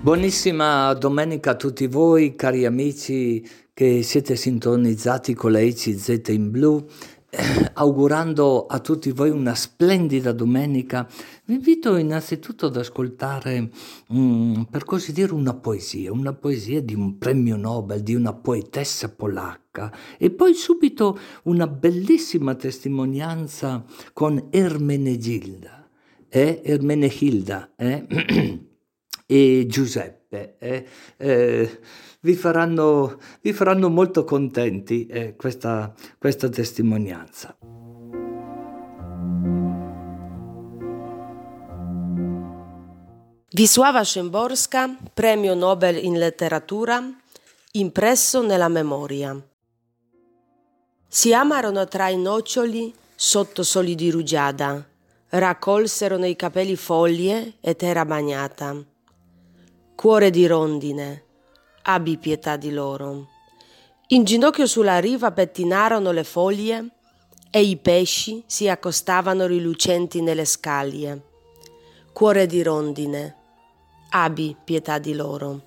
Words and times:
Buonissima 0.00 0.94
domenica 0.94 1.50
a 1.50 1.56
tutti 1.56 1.88
voi, 1.88 2.36
cari 2.36 2.64
amici 2.64 3.44
che 3.74 4.04
siete 4.04 4.36
sintonizzati 4.36 5.34
con 5.34 5.50
la 5.50 5.58
ICZ 5.58 6.22
in 6.28 6.52
blu. 6.52 6.86
Augurando 7.74 8.66
a 8.66 8.78
tutti 8.78 9.10
voi 9.10 9.30
una 9.30 9.56
splendida 9.56 10.30
domenica, 10.30 11.06
vi 11.46 11.54
invito 11.54 11.96
innanzitutto 11.96 12.66
ad 12.66 12.76
ascoltare, 12.76 13.70
mm, 14.14 14.62
per 14.70 14.84
così 14.84 15.12
dire, 15.12 15.34
una 15.34 15.54
poesia, 15.54 16.12
una 16.12 16.32
poesia 16.32 16.80
di 16.80 16.94
un 16.94 17.18
premio 17.18 17.56
Nobel, 17.56 18.02
di 18.04 18.14
una 18.14 18.32
poetessa 18.32 19.10
polacca, 19.10 19.92
e 20.16 20.30
poi 20.30 20.54
subito 20.54 21.18
una 21.44 21.66
bellissima 21.66 22.54
testimonianza 22.54 23.84
con 24.12 24.46
Ermenegilda, 24.50 25.88
eh? 26.28 26.62
Ermenegilda, 26.64 27.72
eh? 27.76 28.66
e 29.30 29.66
Giuseppe. 29.68 30.56
Eh, 30.58 30.86
eh, 31.18 31.80
vi, 32.20 32.34
faranno, 32.34 33.20
vi, 33.42 33.52
faranno, 33.52 33.90
molto 33.90 34.24
contenti 34.24 35.06
eh, 35.06 35.36
questa, 35.36 35.94
questa 36.16 36.48
testimonianza. 36.48 37.54
Wisława 43.50 44.04
Szymborska, 44.04 44.96
premio 45.12 45.54
Nobel 45.54 46.02
in 46.02 46.16
letteratura, 46.16 47.02
impresso 47.72 48.40
nella 48.40 48.68
memoria. 48.68 49.36
Si 51.06 51.34
amarono 51.34 51.86
tra 51.86 52.08
i 52.08 52.16
noccioli 52.16 52.94
sotto 53.14 53.62
soli 53.62 53.94
di 53.94 54.10
rugiada, 54.10 54.86
raccolsero 55.30 56.16
nei 56.16 56.36
capelli 56.36 56.76
foglie 56.76 57.54
e 57.60 57.74
terra 57.74 58.04
bagnata 58.04 58.84
Cuore 59.98 60.30
di 60.30 60.46
rondine, 60.46 61.24
abbi 61.82 62.18
pietà 62.18 62.56
di 62.56 62.70
loro. 62.70 63.26
In 64.10 64.22
ginocchio 64.22 64.64
sulla 64.64 65.00
riva 65.00 65.32
pettinarono 65.32 66.12
le 66.12 66.22
foglie 66.22 66.90
e 67.50 67.62
i 67.62 67.76
pesci 67.78 68.44
si 68.46 68.68
accostavano 68.68 69.46
rilucenti 69.46 70.22
nelle 70.22 70.44
scaglie. 70.44 71.22
Cuore 72.12 72.46
di 72.46 72.62
rondine, 72.62 73.34
abbi 74.10 74.54
pietà 74.62 74.98
di 74.98 75.14
loro. 75.16 75.62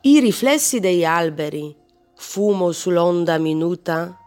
I 0.00 0.20
riflessi 0.20 0.80
degli 0.80 1.04
alberi, 1.04 1.76
fumo 2.14 2.72
sull'onda 2.72 3.36
minuta, 3.36 4.18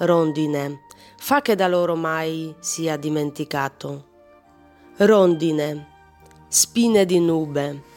rondine, 0.00 0.80
fa 1.16 1.40
che 1.40 1.54
da 1.54 1.66
loro 1.66 1.96
mai 1.96 2.54
sia 2.58 2.98
dimenticato. 2.98 4.04
Rondine, 4.98 5.86
spine 6.48 7.06
di 7.06 7.20
nube, 7.20 7.88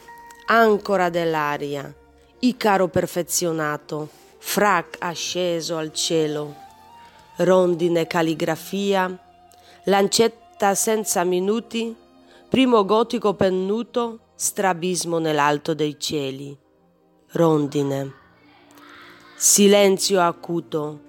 ancora 0.46 1.10
dell'aria, 1.10 1.94
Icaro 2.40 2.90
perfezionato, 2.90 4.10
frac 4.38 4.98
asceso 5.00 5.78
al 5.78 5.94
cielo, 5.94 6.56
rondine 7.38 8.06
calligrafia, 8.06 9.18
lancetta 9.86 10.76
senza 10.76 11.24
minuti, 11.24 11.96
primo 12.50 12.84
gotico 12.84 13.34
pennuto, 13.34 14.20
strabismo 14.36 15.20
nell'alto 15.20 15.74
dei 15.74 15.98
cieli, 15.98 16.58
rondine, 17.32 18.14
silenzio 19.38 20.20
acuto, 20.20 21.00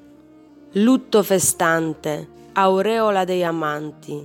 lutto 0.74 1.22
festante, 1.24 2.28
aureola 2.52 3.24
dei 3.24 3.42
amanti, 3.42 4.24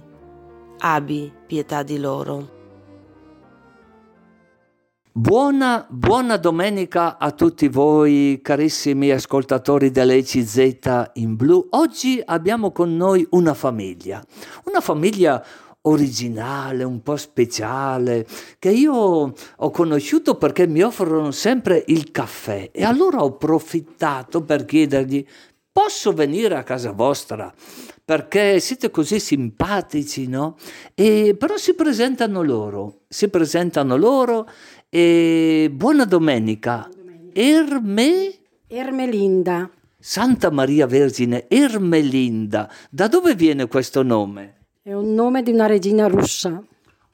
abbi 0.77 1.33
pietà 1.47 1.81
di 1.81 1.97
loro. 1.97 2.58
Buona, 5.19 5.85
buona 5.89 6.37
domenica 6.37 7.17
a 7.17 7.31
tutti 7.31 7.67
voi 7.67 8.39
carissimi 8.41 9.11
ascoltatori 9.11 9.91
dell'ECZ 9.91 11.09
in 11.15 11.35
blu. 11.35 11.67
Oggi 11.71 12.21
abbiamo 12.23 12.71
con 12.71 12.95
noi 12.95 13.27
una 13.31 13.53
famiglia, 13.53 14.23
una 14.63 14.79
famiglia 14.79 15.45
originale, 15.81 16.85
un 16.85 17.01
po' 17.01 17.17
speciale, 17.17 18.25
che 18.59 18.69
io 18.69 18.93
ho 18.93 19.71
conosciuto 19.71 20.35
perché 20.35 20.67
mi 20.67 20.83
offrono 20.83 21.31
sempre 21.31 21.83
il 21.87 22.11
caffè 22.11 22.69
e 22.71 22.85
allora 22.85 23.21
ho 23.21 23.27
approfittato 23.27 24.43
per 24.43 24.63
chiedergli 24.63 25.25
posso 25.69 26.13
venire 26.13 26.55
a 26.55 26.63
casa 26.63 26.93
vostra 26.93 27.53
perché 28.09 28.59
siete 28.59 28.89
così 28.89 29.19
simpatici, 29.19 30.27
no? 30.27 30.57
E 30.95 31.35
però 31.37 31.57
si 31.57 31.75
presentano 31.75 32.41
loro, 32.41 33.01
si 33.07 33.27
presentano 33.29 33.95
loro 33.97 34.49
e 34.89 35.69
buona 35.71 36.05
domenica. 36.05 36.89
Erme... 37.33 38.33
Ermelinda. 38.67 39.69
Santa 39.99 40.49
Maria 40.51 40.87
Vergine, 40.87 41.47
Ermelinda. 41.47 42.71
Da 42.89 43.07
dove 43.07 43.35
viene 43.35 43.67
questo 43.67 44.03
nome? 44.03 44.65
È 44.81 44.93
un 44.93 45.13
nome 45.13 45.43
di 45.43 45.51
una 45.51 45.65
regina 45.65 46.07
russa. 46.07 46.63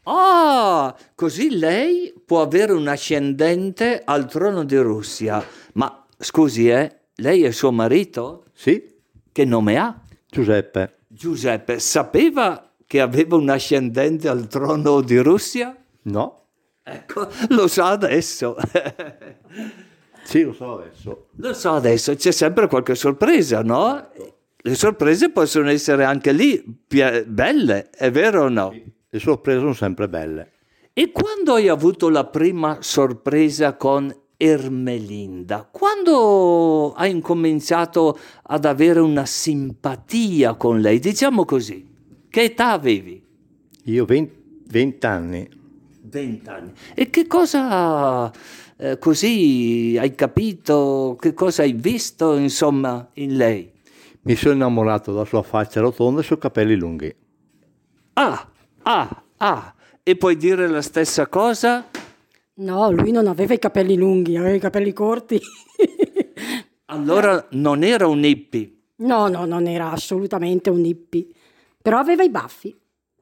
Ah, 0.03 0.95
così 1.15 1.57
lei 1.57 2.13
può 2.25 2.41
avere 2.41 2.73
un 2.73 2.87
ascendente 2.87 4.01
al 4.03 4.29
trono 4.29 4.63
di 4.63 4.77
Russia. 4.77 5.43
Ma 5.73 6.05
scusi, 6.17 6.69
eh, 6.69 6.95
lei 7.15 7.43
è 7.43 7.51
suo 7.51 7.71
marito? 7.71 8.45
Sì. 8.53 8.93
Che 9.31 9.45
nome 9.45 9.77
ha? 9.77 9.99
Giuseppe. 10.29 10.99
Giuseppe, 11.07 11.79
sapeva 11.79 12.71
che 12.85 13.01
aveva 13.01 13.35
un 13.35 13.49
ascendente 13.49 14.27
al 14.27 14.47
trono 14.47 15.01
di 15.01 15.17
Russia? 15.17 15.75
No. 16.03 16.44
Ecco, 16.87 17.27
lo 17.49 17.67
sa 17.67 17.87
adesso. 17.87 18.55
sì, 20.23 20.43
lo 20.43 20.53
so 20.53 20.77
adesso. 20.77 21.27
Lo 21.37 21.53
so 21.53 21.71
adesso, 21.71 22.13
c'è 22.13 22.31
sempre 22.31 22.67
qualche 22.67 22.93
sorpresa, 22.93 23.63
no? 23.63 24.09
Le 24.55 24.75
sorprese 24.75 25.31
possono 25.31 25.71
essere 25.71 26.03
anche 26.03 26.31
lì 26.31 26.63
belle, 27.25 27.89
è 27.89 28.11
vero 28.11 28.43
o 28.43 28.49
no? 28.49 28.71
Le 29.09 29.19
sorprese 29.19 29.59
sono 29.59 29.73
sempre 29.73 30.07
belle. 30.07 30.51
E 30.93 31.11
quando 31.11 31.55
hai 31.55 31.69
avuto 31.69 32.09
la 32.09 32.25
prima 32.25 32.77
sorpresa 32.81 33.75
con 33.75 34.15
Ermelinda? 34.37 35.67
Quando 35.71 36.93
hai 36.93 37.09
incominciato 37.09 38.17
ad 38.43 38.65
avere 38.65 38.99
una 38.99 39.25
simpatia 39.25 40.53
con 40.53 40.81
lei? 40.81 40.99
Diciamo 40.99 41.45
così. 41.45 41.83
Che 42.29 42.41
età 42.41 42.71
avevi? 42.71 43.23
Io 43.85 44.05
20 44.05 44.31
anni. 44.31 44.63
20 44.67 45.05
anni. 45.05 45.63
E 46.93 47.09
che 47.09 47.27
cosa 47.27 48.31
eh, 48.77 48.97
così 48.99 49.97
hai 49.99 50.15
capito, 50.15 51.17
che 51.19 51.33
cosa 51.33 51.63
hai 51.63 51.73
visto 51.73 52.35
insomma 52.35 53.09
in 53.13 53.35
lei? 53.37 53.71
Mi 54.21 54.35
sono 54.35 54.55
innamorato 54.55 55.11
della 55.11 55.25
sua 55.25 55.43
faccia 55.43 55.81
rotonda 55.81 56.21
e 56.21 56.23
sui 56.23 56.37
capelli 56.37 56.75
lunghi. 56.75 57.13
Ah, 58.13 58.49
ah, 58.83 59.23
ah, 59.37 59.75
e 60.01 60.15
puoi 60.15 60.37
dire 60.37 60.67
la 60.67 60.81
stessa 60.81 61.27
cosa? 61.27 61.89
No, 62.55 62.91
lui 62.91 63.11
non 63.11 63.27
aveva 63.27 63.53
i 63.53 63.59
capelli 63.59 63.95
lunghi, 63.95 64.37
aveva 64.37 64.55
i 64.55 64.59
capelli 64.59 64.93
corti. 64.93 65.39
allora 66.85 67.47
non 67.51 67.83
era 67.83 68.07
un 68.07 68.23
hippie? 68.23 68.71
No, 68.97 69.27
no, 69.27 69.45
non 69.45 69.67
era 69.67 69.91
assolutamente 69.91 70.69
un 70.69 70.85
hippie, 70.85 71.27
però 71.81 71.99
aveva 71.99 72.23
i 72.23 72.29
baffi. 72.29 72.75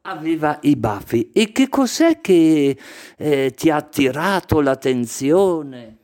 Aveva 0.06 0.59
i 0.64 0.75
baffi. 0.75 1.31
E 1.31 1.52
che 1.52 1.69
cos'è 1.69 2.19
che 2.19 2.78
eh, 3.18 3.53
ti 3.56 3.69
ha 3.69 3.78
attirato 3.78 4.59
l'attenzione? 4.59 5.97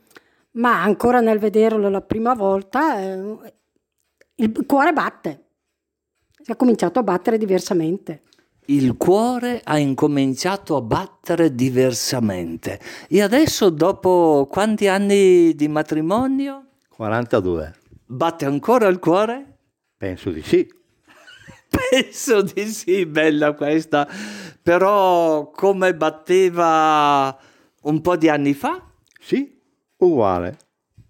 Ma 0.52 0.82
ancora 0.82 1.20
nel 1.20 1.38
vederlo 1.38 1.90
la 1.90 2.02
prima 2.02 2.34
volta, 2.34 3.00
eh, 3.00 3.54
il 4.36 4.66
cuore 4.66 4.94
batte. 4.94 5.44
Si 6.42 6.52
è 6.52 6.56
cominciato 6.56 7.00
a 7.00 7.04
battere 7.04 7.38
diversamente. 7.38 8.24
Il 8.68 8.96
cuore 8.96 9.62
ha 9.64 9.78
incominciato 9.78 10.76
a 10.78 10.82
battere 10.82 11.54
diversamente. 11.54 12.80
E 13.10 13.22
adesso, 13.22 13.70
dopo 13.70 14.48
quanti 14.50 14.88
anni 14.88 15.54
di 15.56 15.68
matrimonio? 15.68 16.68
42. 16.90 17.76
Batte 18.06 18.46
ancora 18.46 18.88
il 18.88 19.00
cuore? 19.00 19.58
Penso 19.98 20.30
di 20.30 20.42
sì. 20.42 20.78
Penso 21.90 22.42
di 22.42 22.66
sì, 22.66 23.06
bella 23.06 23.54
questa. 23.54 24.08
Però 24.62 25.50
come 25.52 25.96
batteva 25.96 27.38
un 27.84 28.02
po' 28.02 28.16
di 28.16 28.30
anni 28.30 28.54
fa? 28.54 28.84
Sì, 29.20 29.58
uguale. 29.98 30.58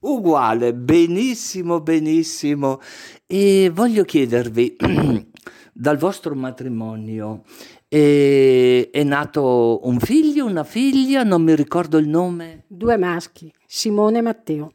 Uguale, 0.01 0.73
benissimo, 0.73 1.81
benissimo. 1.81 2.79
E 3.27 3.69
voglio 3.73 4.03
chiedervi, 4.05 4.77
dal 5.73 5.97
vostro 5.97 6.35
matrimonio 6.35 7.43
è, 7.89 8.89
è 8.91 9.03
nato 9.03 9.79
un 9.83 9.99
figlio, 9.99 10.45
una 10.45 10.63
figlia, 10.63 11.23
non 11.23 11.41
mi 11.41 11.55
ricordo 11.55 11.97
il 11.97 12.07
nome? 12.07 12.63
Due 12.67 12.97
maschi, 12.97 13.51
Simone 13.65 14.19
e 14.19 14.21
Matteo. 14.21 14.73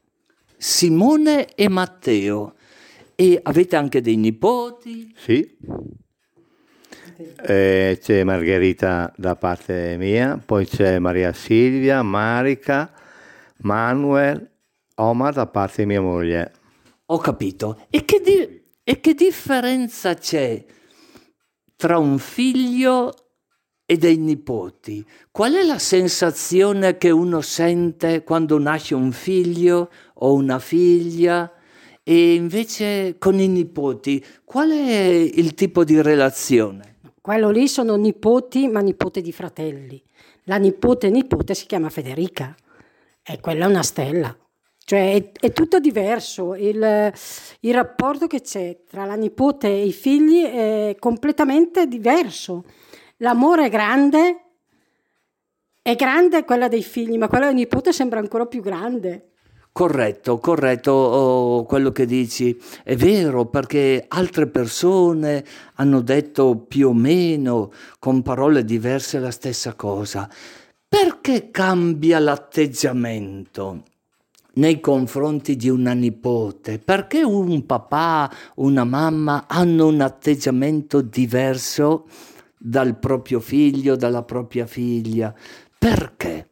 Simone 0.56 1.54
e 1.54 1.68
Matteo. 1.68 2.54
E 3.16 3.38
avete 3.42 3.76
anche 3.76 4.00
dei 4.00 4.16
nipoti? 4.16 5.14
Sì. 5.16 5.56
eh, 7.46 7.98
c'è 8.00 8.24
Margherita 8.24 9.12
da 9.16 9.36
parte 9.36 9.96
mia, 9.98 10.40
poi 10.44 10.66
c'è 10.66 10.98
Maria 10.98 11.32
Silvia, 11.32 12.02
Marica, 12.02 12.92
Manuel, 13.58 14.50
Omar 14.96 15.32
da 15.32 15.46
parte 15.46 15.82
di 15.82 15.88
mia 15.88 16.00
moglie. 16.00 16.52
Ho 17.06 17.18
capito. 17.18 17.86
E 17.90 18.04
che, 18.04 18.20
di- 18.20 18.62
e 18.82 19.00
che 19.00 19.14
differenza 19.14 20.14
c'è 20.14 20.64
tra 21.76 21.98
un 21.98 22.18
figlio 22.18 23.12
e 23.86 23.96
dei 23.96 24.16
nipoti? 24.16 25.06
Qual 25.30 25.52
è 25.52 25.62
la 25.62 25.78
sensazione 25.78 26.98
che 26.98 27.10
uno 27.10 27.40
sente 27.42 28.24
quando 28.24 28.58
nasce 28.58 28.94
un 28.96 29.12
figlio 29.12 29.90
o 30.14 30.32
una 30.34 30.58
figlia? 30.58 31.52
E 32.06 32.34
invece 32.34 33.16
con 33.18 33.40
i 33.40 33.48
nipoti, 33.48 34.22
qual 34.44 34.70
è 34.70 35.06
il 35.08 35.54
tipo 35.54 35.84
di 35.84 36.02
relazione? 36.02 36.96
Quello 37.18 37.48
lì 37.48 37.66
sono 37.66 37.96
nipoti, 37.96 38.68
ma 38.68 38.80
nipote 38.80 39.22
di 39.22 39.32
fratelli. 39.32 40.02
La 40.42 40.56
nipote 40.56 41.08
nipote 41.08 41.54
si 41.54 41.64
chiama 41.64 41.88
Federica 41.88 42.54
e 43.22 43.40
quella 43.40 43.64
è 43.64 43.68
una 43.68 43.82
stella. 43.82 44.36
Cioè 44.84 45.14
è, 45.14 45.32
è 45.46 45.52
tutto 45.54 45.80
diverso, 45.80 46.54
il, 46.54 47.10
il 47.60 47.72
rapporto 47.72 48.26
che 48.26 48.42
c'è 48.42 48.80
tra 48.86 49.06
la 49.06 49.14
nipote 49.14 49.68
e 49.68 49.86
i 49.86 49.92
figli 49.92 50.42
è 50.42 50.96
completamente 50.98 51.86
diverso. 51.86 52.64
L'amore 53.18 53.64
è 53.64 53.70
grande, 53.70 54.42
è 55.80 55.94
grande 55.94 56.44
quella 56.44 56.68
dei 56.68 56.82
figli, 56.82 57.16
ma 57.16 57.28
quella 57.28 57.46
del 57.46 57.54
nipote 57.54 57.94
sembra 57.94 58.18
ancora 58.18 58.44
più 58.44 58.60
grande. 58.60 59.30
Corretto, 59.76 60.38
corretto 60.38 60.92
oh, 60.92 61.64
quello 61.64 61.90
che 61.90 62.06
dici. 62.06 62.56
È 62.84 62.94
vero 62.94 63.46
perché 63.46 64.04
altre 64.06 64.46
persone 64.46 65.44
hanno 65.74 66.00
detto 66.00 66.58
più 66.58 66.90
o 66.90 66.92
meno 66.92 67.72
con 67.98 68.22
parole 68.22 68.64
diverse 68.64 69.18
la 69.18 69.32
stessa 69.32 69.74
cosa. 69.74 70.30
Perché 70.86 71.50
cambia 71.50 72.20
l'atteggiamento 72.20 73.82
nei 74.52 74.78
confronti 74.78 75.56
di 75.56 75.68
una 75.68 75.92
nipote? 75.92 76.78
Perché 76.78 77.24
un 77.24 77.66
papà, 77.66 78.30
una 78.54 78.84
mamma 78.84 79.46
hanno 79.48 79.88
un 79.88 80.02
atteggiamento 80.02 81.00
diverso 81.00 82.06
dal 82.56 82.96
proprio 82.96 83.40
figlio, 83.40 83.96
dalla 83.96 84.22
propria 84.22 84.66
figlia? 84.66 85.34
Perché? 85.76 86.50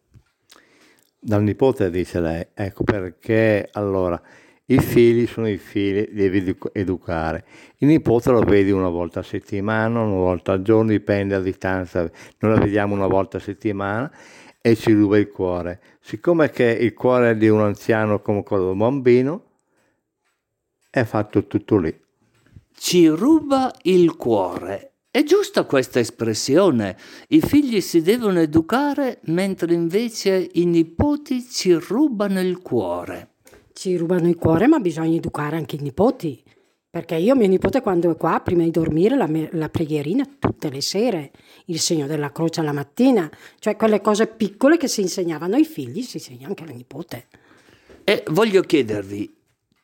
Dal 1.25 1.41
nipote 1.41 1.89
dice 1.89 2.19
lei, 2.19 2.45
ecco 2.53 2.83
perché 2.83 3.69
allora 3.75 4.21
i 4.65 4.81
figli 4.81 5.25
sono 5.29 5.49
i 5.49 5.57
figli, 5.57 6.09
devi 6.11 6.57
educare. 6.73 7.45
Il 7.77 7.87
nipote 7.87 8.31
lo 8.31 8.41
vedi 8.41 8.73
una 8.73 8.89
volta 8.89 9.21
a 9.21 9.23
settimana, 9.23 10.01
una 10.01 10.17
volta 10.17 10.51
al 10.51 10.63
giorno, 10.63 10.91
dipende 10.91 11.37
a 11.37 11.41
distanza, 11.41 12.11
noi 12.41 12.53
la 12.55 12.59
vediamo 12.59 12.95
una 12.95 13.07
volta 13.07 13.37
a 13.37 13.41
settimana 13.41 14.11
e 14.61 14.75
ci 14.75 14.91
ruba 14.91 15.17
il 15.17 15.31
cuore. 15.31 15.81
Siccome 16.01 16.51
che 16.51 16.65
il 16.65 16.93
cuore 16.93 17.37
di 17.37 17.47
un 17.47 17.61
anziano 17.61 18.21
come 18.21 18.43
quello 18.43 18.65
di 18.65 18.71
un 18.71 18.79
bambino, 18.79 19.45
è 20.91 21.05
fatto 21.05 21.47
tutto 21.47 21.77
lì. 21.77 21.97
Ci 22.75 23.07
ruba 23.07 23.73
il 23.83 24.17
cuore. 24.17 24.92
È 25.15 25.25
giusta 25.25 25.65
questa 25.65 25.99
espressione. 26.01 26.97
I 27.29 27.43
figli 27.43 27.83
si 27.83 28.01
devono 28.01 28.41
educare 28.41 29.19
mentre 29.25 29.75
invece 29.75 30.49
i 30.55 30.65
nipoti 30.65 31.47
ci 31.47 31.75
rubano 31.75 32.41
il 32.41 32.63
cuore. 32.63 33.35
Ci 33.75 33.95
rubano 33.99 34.27
il 34.27 34.37
cuore, 34.37 34.69
ma 34.69 34.79
bisogna 34.79 35.15
educare 35.15 35.57
anche 35.57 35.77
i 35.77 35.81
nipoti. 35.81 36.43
Perché 36.89 37.17
io, 37.17 37.37
mio 37.37 37.47
nipote, 37.47 37.83
quando 37.83 38.11
è 38.11 38.17
qua, 38.17 38.41
prima 38.43 38.63
di 38.63 38.71
dormire, 38.71 39.15
la, 39.15 39.29
la 39.51 39.69
preghierina 39.69 40.27
tutte 40.39 40.71
le 40.71 40.81
sere, 40.81 41.31
il 41.67 41.79
segno 41.79 42.07
della 42.07 42.33
croce 42.33 42.61
alla 42.61 42.73
mattina, 42.73 43.31
cioè 43.59 43.77
quelle 43.77 44.01
cose 44.01 44.27
piccole 44.29 44.79
che 44.79 44.89
si 44.89 45.03
insegnavano 45.03 45.57
ai 45.57 45.67
figli, 45.67 46.01
si 46.01 46.17
insegna 46.17 46.47
anche 46.47 46.63
alla 46.63 46.73
nipote. 46.73 47.27
E 48.05 48.25
voglio 48.31 48.63
chiedervi, 48.63 49.42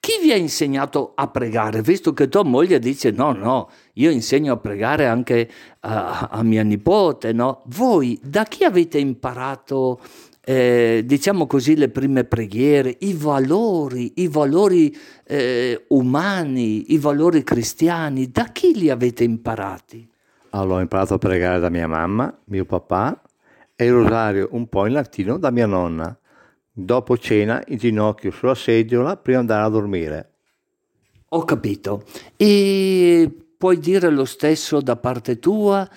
chi 0.09 0.25
vi 0.25 0.33
ha 0.33 0.37
insegnato 0.37 1.13
a 1.15 1.29
pregare? 1.29 1.83
Visto 1.83 2.15
che 2.15 2.31
tua 2.31 2.43
moglie 2.43 2.79
dice 2.79 3.11
no, 3.11 3.33
no, 3.33 3.69
io 3.95 4.09
insegno 4.09 4.55
a 4.55 4.57
pregare 4.57 5.05
anche 5.05 5.47
a, 5.81 6.29
a 6.31 6.43
mia 6.43 6.63
nipote, 6.63 7.35
no? 7.35 7.61
Voi 7.67 8.19
da 8.23 8.45
chi 8.45 8.65
avete 8.65 8.97
imparato, 8.97 10.01
eh, 10.43 11.03
diciamo 11.05 11.47
così, 11.47 11.77
le 11.77 11.91
prime 11.91 12.25
preghiere, 12.25 12.97
i 13.01 13.13
valori, 13.13 14.13
i 14.23 14.29
valori 14.29 14.97
eh, 15.27 15.85
umani, 15.89 16.95
i 16.95 16.97
valori 16.97 17.45
cristiani? 17.45 18.31
Da 18.31 18.45
chi 18.45 18.79
li 18.79 18.89
avete 18.89 19.25
imparati? 19.25 20.11
Allora, 20.53 20.77
ho 20.77 20.81
imparato 20.81 21.13
a 21.13 21.19
pregare 21.19 21.61
da 21.61 21.69
mia 21.69 21.87
mamma, 21.87 22.35
mio 22.45 22.65
papà 22.65 23.21
e 23.77 23.85
il 23.85 23.93
rosario 23.93 24.49
un 24.53 24.71
po' 24.71 24.87
in 24.87 24.95
latino 24.95 25.37
da 25.37 25.51
mia 25.51 25.67
nonna 25.67 26.19
dopo 26.79 27.19
cena 27.19 27.61
in 27.69 27.77
ginocchio 27.77 28.31
sulla 28.31 28.55
seggiola 28.55 29.17
prima 29.17 29.39
di 29.39 29.51
andare 29.51 29.67
a 29.67 29.71
dormire. 29.71 30.33
Ho 31.31 31.45
capito. 31.45 32.05
E 32.37 33.31
puoi 33.57 33.79
dire 33.79 34.11
lo 34.11 34.25
stesso 34.25 34.81
da 34.81 34.97
parte 34.97 35.39
tua? 35.39 35.89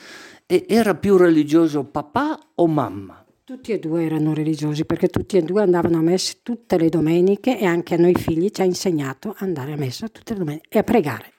E 0.46 0.66
era 0.68 0.96
più 0.96 1.18
religioso 1.18 1.84
papà 1.84 2.38
o 2.56 2.68
mamma? 2.68 3.24
Tutti 3.44 3.72
e 3.72 3.80
due 3.80 4.06
erano 4.06 4.34
religiosi 4.34 4.86
perché 4.86 5.08
tutti 5.08 5.38
e 5.38 5.44
due 5.44 5.62
andavano 5.62 5.98
a 5.98 6.02
messa 6.02 6.34
tutte 6.42 6.78
le 6.78 6.90
domeniche 6.90 7.60
e 7.60 7.66
anche 7.66 7.96
a 7.96 7.98
noi 7.98 8.16
figli 8.16 8.50
ci 8.50 8.62
ha 8.62 8.66
insegnato 8.66 9.30
ad 9.30 9.36
andare 9.40 9.74
a 9.74 9.78
messa 9.78 10.08
tutte 10.08 10.34
le 10.34 10.40
domeniche 10.40 10.68
e 10.70 10.80
a 10.80 10.84
pregare. 10.84 11.34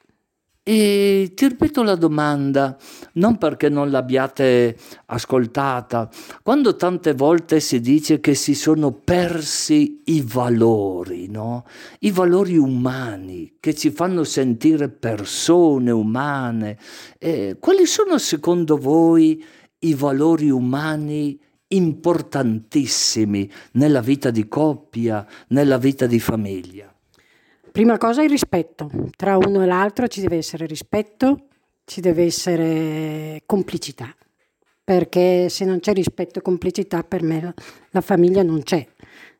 E 0.64 1.32
ti 1.34 1.48
ripeto 1.48 1.82
la 1.82 1.96
domanda, 1.96 2.78
non 3.14 3.36
perché 3.36 3.68
non 3.68 3.90
l'abbiate 3.90 4.76
ascoltata, 5.06 6.08
quando 6.40 6.76
tante 6.76 7.14
volte 7.14 7.58
si 7.58 7.80
dice 7.80 8.20
che 8.20 8.36
si 8.36 8.54
sono 8.54 8.92
persi 8.92 10.02
i 10.04 10.22
valori, 10.24 11.28
no? 11.28 11.64
I 11.98 12.12
valori 12.12 12.56
umani 12.56 13.56
che 13.58 13.74
ci 13.74 13.90
fanno 13.90 14.22
sentire 14.22 14.88
persone 14.88 15.90
umane, 15.90 16.78
eh, 17.18 17.56
quali 17.58 17.84
sono 17.84 18.16
secondo 18.18 18.76
voi 18.76 19.44
i 19.80 19.94
valori 19.94 20.48
umani 20.48 21.40
importantissimi 21.66 23.50
nella 23.72 24.00
vita 24.00 24.30
di 24.30 24.46
coppia, 24.46 25.26
nella 25.48 25.78
vita 25.78 26.06
di 26.06 26.20
famiglia? 26.20 26.91
Prima 27.72 27.96
cosa 27.96 28.22
il 28.22 28.28
rispetto, 28.28 28.90
tra 29.16 29.38
uno 29.38 29.62
e 29.62 29.66
l'altro 29.66 30.06
ci 30.06 30.20
deve 30.20 30.36
essere 30.36 30.66
rispetto, 30.66 31.46
ci 31.86 32.02
deve 32.02 32.24
essere 32.24 33.44
complicità, 33.46 34.14
perché 34.84 35.48
se 35.48 35.64
non 35.64 35.80
c'è 35.80 35.94
rispetto 35.94 36.38
e 36.38 36.42
complicità 36.42 37.02
per 37.02 37.22
me 37.22 37.54
la, 37.88 38.00
famiglia 38.02 38.42
non 38.42 38.62
c'è, 38.62 38.86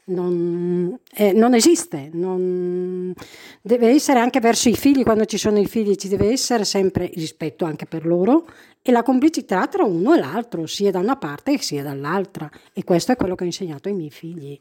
non, 0.05 0.99
eh, 1.15 1.33
non 1.35 1.53
esiste, 1.53 2.09
non, 2.15 3.13
deve 3.61 3.91
essere 3.91 4.21
anche 4.21 4.41
verso 4.41 4.71
i 4.71 4.77
figli, 4.77 5.03
quando 5.03 5.27
ci 5.27 5.37
sono 5.37 5.59
i 5.59 5.67
figli 5.67 5.95
ci 5.97 6.09
deve 6.09 6.31
essere 6.31 6.65
sempre 6.65 7.11
rispetto 7.13 7.67
anche 7.67 7.85
per 7.85 8.07
loro 8.07 8.47
e 8.81 8.93
la 8.93 9.03
complicità 9.03 9.67
tra 9.67 9.85
uno 9.85 10.15
e 10.15 10.19
l'altro, 10.19 10.65
sia 10.67 10.91
da 10.91 11.01
una 11.01 11.17
parte 11.17 11.59
sia 11.59 11.83
dall'altra. 11.83 12.51
E 12.73 12.83
questo 12.83 13.13
è 13.13 13.17
quello 13.17 13.35
che 13.35 13.43
ho 13.43 13.47
insegnato 13.47 13.89
ai 13.89 13.95
miei 13.95 14.11
figli. 14.11 14.59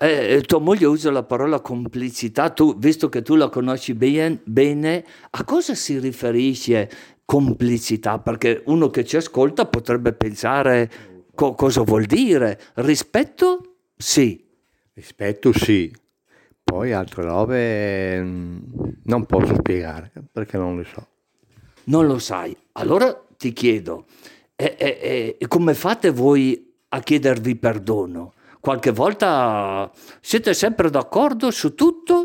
Eh, 0.00 0.36
eh, 0.36 0.40
tua 0.42 0.60
moglie 0.60 0.86
usa 0.86 1.10
la 1.10 1.24
parola 1.24 1.58
complicità, 1.58 2.50
tu, 2.50 2.78
visto 2.78 3.08
che 3.08 3.22
tu 3.22 3.34
la 3.34 3.48
conosci 3.48 3.94
ben, 3.94 4.38
bene, 4.44 5.04
a 5.30 5.42
cosa 5.42 5.74
si 5.74 5.98
riferisce 5.98 6.88
complicità? 7.24 8.20
Perché 8.20 8.62
uno 8.66 8.90
che 8.90 9.04
ci 9.04 9.16
ascolta 9.16 9.66
potrebbe 9.66 10.12
pensare 10.12 10.90
co- 11.34 11.54
cosa 11.54 11.82
vuol 11.82 12.04
dire. 12.04 12.60
Rispetto? 12.74 13.78
Sì. 13.96 14.46
Rispetto 14.94 15.52
sì, 15.52 15.92
poi 16.62 16.92
altre 16.92 17.22
robe 17.24 18.22
mm, 18.22 18.58
non 19.04 19.26
posso 19.26 19.54
spiegare 19.54 20.12
perché 20.30 20.56
non 20.58 20.76
le 20.76 20.84
so. 20.84 21.06
Non 21.84 22.06
lo 22.06 22.20
sai. 22.20 22.56
Allora 22.72 23.20
ti 23.36 23.52
chiedo, 23.52 24.06
eh, 24.54 24.76
eh, 24.78 25.36
eh 25.38 25.48
come 25.48 25.74
fate 25.74 26.10
voi 26.10 26.74
a 26.88 27.00
chiedervi 27.00 27.56
perdono? 27.56 28.34
Qualche 28.60 28.90
volta 28.90 29.90
siete 30.20 30.52
sempre 30.54 30.90
d'accordo 30.90 31.50
su 31.50 31.74
tutto? 31.74 32.16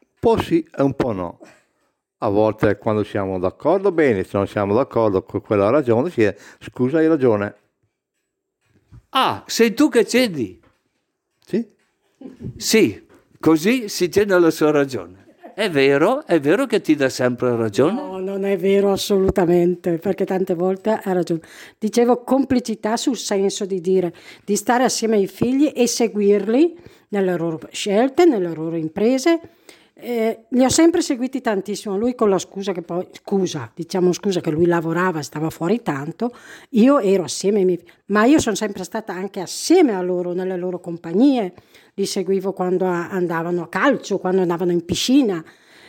Un 0.00 0.06
po' 0.18 0.40
sì 0.40 0.66
e 0.74 0.82
un 0.82 0.94
po' 0.94 1.12
no. 1.12 1.40
A 2.18 2.28
volte 2.28 2.78
quando 2.78 3.04
siamo 3.04 3.38
d'accordo 3.38 3.92
bene, 3.92 4.24
se 4.24 4.36
non 4.36 4.46
siamo 4.46 4.74
d'accordo 4.74 5.22
con 5.22 5.40
quella 5.40 5.70
ragione, 5.70 6.10
si 6.10 6.22
è 6.22 6.36
scusa 6.60 6.98
hai 6.98 7.06
ragione. 7.06 7.54
Ah, 9.10 9.44
sei 9.46 9.74
tu 9.74 9.88
che 9.88 10.06
cedi? 10.06 10.60
Sì. 11.44 11.66
Sì, 12.56 13.06
così 13.38 13.88
si 13.88 14.08
tiene 14.08 14.34
alla 14.34 14.50
sua 14.50 14.70
ragione. 14.70 15.27
È 15.58 15.68
vero, 15.68 16.24
è 16.24 16.38
vero 16.38 16.66
che 16.66 16.80
ti 16.80 16.94
dà 16.94 17.08
sempre 17.08 17.56
ragione? 17.56 18.00
No, 18.00 18.18
non 18.20 18.44
è 18.44 18.56
vero 18.56 18.92
assolutamente, 18.92 19.98
perché 19.98 20.24
tante 20.24 20.54
volte 20.54 20.90
ha 20.90 21.12
ragione. 21.12 21.40
Dicevo 21.76 22.22
complicità 22.22 22.96
sul 22.96 23.16
senso 23.16 23.66
di 23.66 23.80
dire, 23.80 24.14
di 24.44 24.54
stare 24.54 24.84
assieme 24.84 25.16
ai 25.16 25.26
figli 25.26 25.72
e 25.74 25.88
seguirli 25.88 26.78
nelle 27.08 27.36
loro 27.36 27.58
scelte, 27.72 28.24
nelle 28.24 28.54
loro 28.54 28.76
imprese, 28.76 29.40
Eh, 30.00 30.44
li 30.50 30.64
ho 30.64 30.68
sempre 30.68 31.02
seguiti 31.02 31.40
tantissimo, 31.40 31.98
lui 31.98 32.14
con 32.14 32.28
la 32.30 32.38
scusa 32.38 32.70
che 32.70 32.82
poi, 32.82 33.08
scusa, 33.10 33.68
diciamo 33.74 34.12
scusa 34.12 34.40
che 34.40 34.52
lui 34.52 34.66
lavorava, 34.66 35.22
stava 35.22 35.50
fuori 35.50 35.82
tanto, 35.82 36.32
io 36.70 37.00
ero 37.00 37.24
assieme 37.24 37.58
ai 37.58 37.64
miei, 37.64 37.82
ma 38.06 38.24
io 38.24 38.38
sono 38.38 38.54
sempre 38.54 38.84
stata 38.84 39.12
anche 39.12 39.40
assieme 39.40 39.96
a 39.96 40.00
loro, 40.00 40.34
nelle 40.34 40.56
loro 40.56 40.78
compagnie, 40.78 41.52
li 41.94 42.06
seguivo 42.06 42.52
quando 42.52 42.84
andavano 42.84 43.62
a 43.62 43.68
calcio, 43.68 44.18
quando 44.18 44.40
andavano 44.40 44.70
in 44.70 44.84
piscina, 44.84 45.44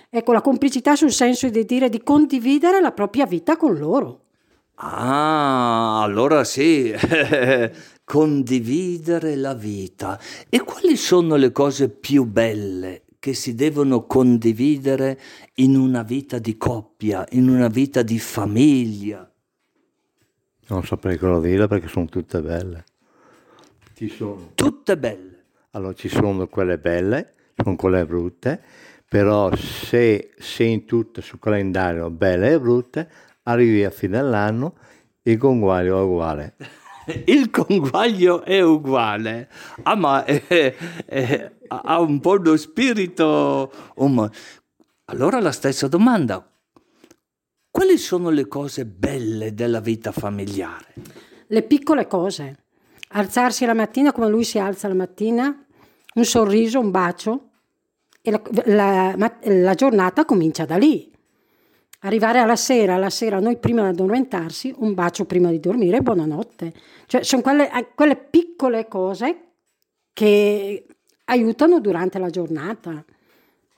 ecco 0.10 0.34
la 0.34 0.42
complicità 0.42 0.96
sul 0.96 1.12
senso 1.12 1.48
di 1.50 1.63
dire 1.63 1.88
di 1.88 2.01
condividere 2.01 2.82
la 2.82 2.92
propria 2.92 3.28
vita 3.28 3.58
con 3.58 3.78
loro. 3.78 4.22
Ah, 4.82 6.01
allora 6.01 6.44
sì, 6.44 6.92
condividere 8.04 9.36
la 9.36 9.54
vita. 9.54 10.20
E 10.50 10.62
quali 10.62 10.96
sono 10.98 11.36
le 11.36 11.51
cose 11.51 11.89
più 11.89 12.24
belle 12.24 13.04
che 13.20 13.34
si 13.34 13.54
devono 13.54 14.06
condividere 14.06 15.20
in 15.56 15.76
una 15.76 16.04
vita 16.04 16.40
di 16.40 16.58
coppia, 16.58 17.26
in 17.32 17.50
una 17.50 17.68
vita 17.68 18.02
di 18.02 18.18
famiglia? 18.18 19.30
Non 20.68 20.84
saprei 20.86 21.18
cosa 21.18 21.46
dire 21.46 21.68
perché 21.68 21.88
sono 21.88 22.06
tutte 22.06 22.42
belle. 22.42 22.84
Ci 23.94 24.08
sono. 24.08 24.52
Tutte 24.56 24.98
belle. 24.98 25.44
Allora 25.72 25.94
ci 25.94 26.08
sono 26.08 26.48
quelle 26.48 26.78
belle, 26.78 27.34
sono 27.56 27.76
quelle 27.76 28.06
brutte, 28.06 28.62
però 29.08 29.54
se 29.56 30.32
sei 30.38 30.72
in 30.72 30.86
tutto 30.86 31.22
sul 31.22 31.40
calendario 31.40 32.10
belle 32.10 32.54
e 32.54 32.60
brutte, 32.60 33.10
arrivi 33.44 33.84
a 33.84 33.90
fine 33.90 34.18
dell'anno, 34.18 34.76
il 35.24 35.38
conguaglio 35.38 36.00
è 36.00 36.04
uguale. 36.04 36.56
Il 37.25 37.50
conguaglio 37.50 38.44
è 38.44 38.62
uguale, 38.62 39.50
ah, 39.84 39.96
ma 39.96 40.25
è, 40.25 40.75
è, 41.06 41.51
ha 41.68 42.00
un 42.00 42.20
po' 42.20 42.36
lo 42.36 42.58
spirito 42.58 43.72
umano. 43.96 44.32
Allora 45.06 45.39
la 45.39 45.51
stessa 45.51 45.88
domanda, 45.88 46.48
quali 47.72 47.98
sono 47.98 48.29
le 48.29 48.48
cose 48.48 48.86
belle 48.86 49.53
della 49.53 49.79
vita 49.79 50.12
familiare? 50.12 50.94
Le 51.48 51.63
piccole 51.63 52.06
cose. 52.08 52.65
Alzarsi 53.10 53.65
la 53.65 53.74
mattina 53.74 54.12
come 54.12 54.29
lui 54.29 54.44
si 54.44 54.60
alza 54.60 54.88
la 54.88 54.94
mattina, 54.94 55.65
un 56.13 56.25
sorriso, 56.25 56.79
un 56.79 56.91
bacio 56.91 57.50
e 58.22 58.29
la, 58.32 58.41
la, 58.65 59.38
la 59.41 59.74
giornata 59.74 60.25
comincia 60.25 60.65
da 60.65 60.77
lì. 60.77 61.09
Arrivare 62.01 62.39
alla 62.39 62.56
sera, 62.56 62.96
alla 62.96 63.10
sera 63.10 63.41
noi 63.41 63.58
prima 63.58 63.82
di 63.82 63.89
addormentarsi, 63.89 64.74
un 64.77 64.94
bacio 64.94 65.25
prima 65.25 65.50
di 65.50 65.60
dormire, 65.60 66.01
buonanotte. 66.01 66.74
Cioè 67.06 67.24
sono 67.24 67.41
quelle, 67.41 67.70
eh, 67.74 67.88
quelle 67.94 68.15
piccole 68.15 68.88
cose 68.88 69.38
che 70.13 70.86
aiutano 71.25 71.82
durante 71.82 72.18
la 72.18 72.29
giornata. 72.29 73.03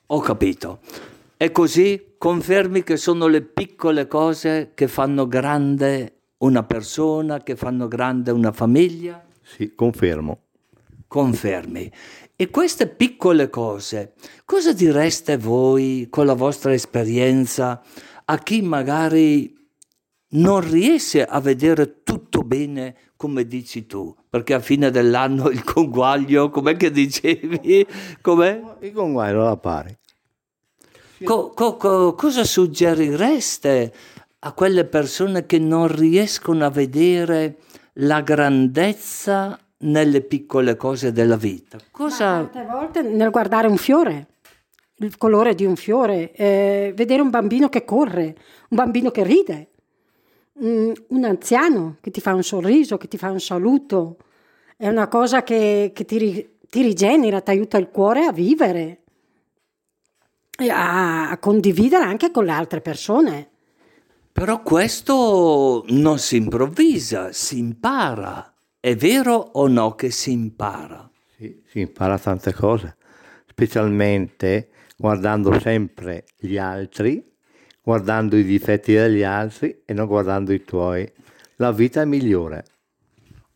Ho 0.06 0.20
capito. 0.20 0.82
E 1.36 1.51
così 1.51 2.13
confermi 2.20 2.84
che 2.84 2.98
sono 2.98 3.25
le 3.25 3.42
piccole 3.42 4.08
cose 4.08 4.74
che 4.75 4.88
fanno 4.88 5.28
grande 5.28 6.18
una 6.40 6.62
persona, 6.62 7.42
che 7.42 7.56
fanno 7.56 7.88
grande 7.88 8.30
una 8.30 8.51
famiglia? 8.51 9.25
Sì, 9.42 9.74
confermo. 9.74 10.42
Confermi. 11.08 11.92
E 12.36 12.50
queste 12.51 12.88
piccole 12.88 13.50
cose, 13.50 14.13
cosa 14.46 14.74
direste 14.74 15.38
voi 15.38 16.08
con 16.10 16.28
la 16.28 16.34
vostra 16.34 16.74
esperienza 16.74 17.82
a 18.32 18.38
chi 18.38 18.62
magari 18.62 19.54
non 20.34 20.62
riesce 20.62 21.26
a 21.26 21.42
vedere 21.42 22.02
tutto 22.04 22.44
bene 22.44 22.96
come 23.18 23.46
dici 23.46 23.86
tu, 23.86 24.16
perché 24.30 24.54
a 24.54 24.62
fine 24.62 24.90
dell'anno 24.90 25.50
il 25.50 25.64
conguaglio, 25.66 26.50
com'è 26.50 26.78
che 26.78 26.92
dicevi? 26.92 27.86
Com'è? 28.22 28.62
Il 28.80 28.94
conguaglio 28.94 29.44
la 29.44 29.58
pari. 29.58 29.98
Co, 31.24 31.52
co, 31.52 31.76
co, 31.76 32.16
cosa 32.16 32.46
suggerireste 32.46 33.94
a 34.40 34.54
quelle 34.54 34.86
persone 34.86 35.46
che 35.46 35.60
non 35.60 35.94
riescono 35.94 36.66
a 36.66 36.70
vedere 36.70 37.58
la 37.96 38.22
grandezza 38.22 39.60
nelle 39.80 40.22
piccole 40.22 40.78
cose 40.78 41.12
della 41.12 41.36
vita? 41.36 41.78
Cosa... 41.92 42.48
tante 42.50 42.66
volte 42.66 43.02
nel 43.02 43.30
guardare 43.30 43.68
un 43.68 43.78
fiore 43.78 44.28
il 45.05 45.17
colore 45.17 45.55
di 45.55 45.65
un 45.65 45.75
fiore, 45.75 46.31
eh, 46.34 46.93
vedere 46.96 47.22
un 47.22 47.29
bambino 47.29 47.70
che 47.70 47.84
corre, 47.84 48.36
un 48.70 48.77
bambino 48.77 49.12
che 49.12 49.24
ride, 49.24 49.70
mm, 50.63 50.91
un 51.10 51.24
anziano 51.24 51.98
che 52.01 52.12
ti 52.12 52.22
fa 52.22 52.34
un 52.34 52.43
sorriso, 52.43 52.98
che 52.98 53.08
ti 53.08 53.17
fa 53.17 53.31
un 53.31 53.39
saluto, 53.39 54.17
è 54.77 54.88
una 54.88 55.08
cosa 55.08 55.43
che, 55.43 55.91
che 55.93 56.05
ti, 56.05 56.50
ti, 56.70 56.81
rigenera, 56.81 57.41
ti 57.41 57.51
aiuta 57.51 57.77
il 57.77 57.89
cuore 57.89 58.25
a 58.25 58.31
vivere, 58.31 59.01
a, 60.70 61.29
a 61.29 61.38
condividere 61.38 62.03
anche 62.03 62.31
con 62.31 62.46
le 62.46 62.51
altre 62.51 62.81
persone. 62.81 63.50
Però 64.31 64.62
questo 64.62 65.84
non 65.89 66.17
si 66.17 66.38
improvvisa, 66.38 67.31
si 67.34 67.58
impara. 67.58 68.53
È 68.79 68.96
vero 68.96 69.36
o 69.36 69.67
no 69.67 69.93
che 69.93 70.10
si 70.10 70.31
impara? 70.31 71.10
Sì, 71.36 71.62
si 71.67 71.81
impara 71.81 72.17
tante 72.17 72.53
cose, 72.53 72.96
specialmente 73.46 74.71
guardando 75.01 75.60
sempre 75.60 76.25
gli 76.38 76.58
altri, 76.58 77.27
guardando 77.81 78.38
i 78.38 78.43
difetti 78.43 78.93
degli 78.93 79.24
altri 79.24 79.81
e 79.84 79.93
non 79.93 80.05
guardando 80.05 80.53
i 80.53 80.63
tuoi. 80.63 81.12
La 81.55 81.72
vita 81.72 82.01
è 82.01 82.05
migliore. 82.05 82.65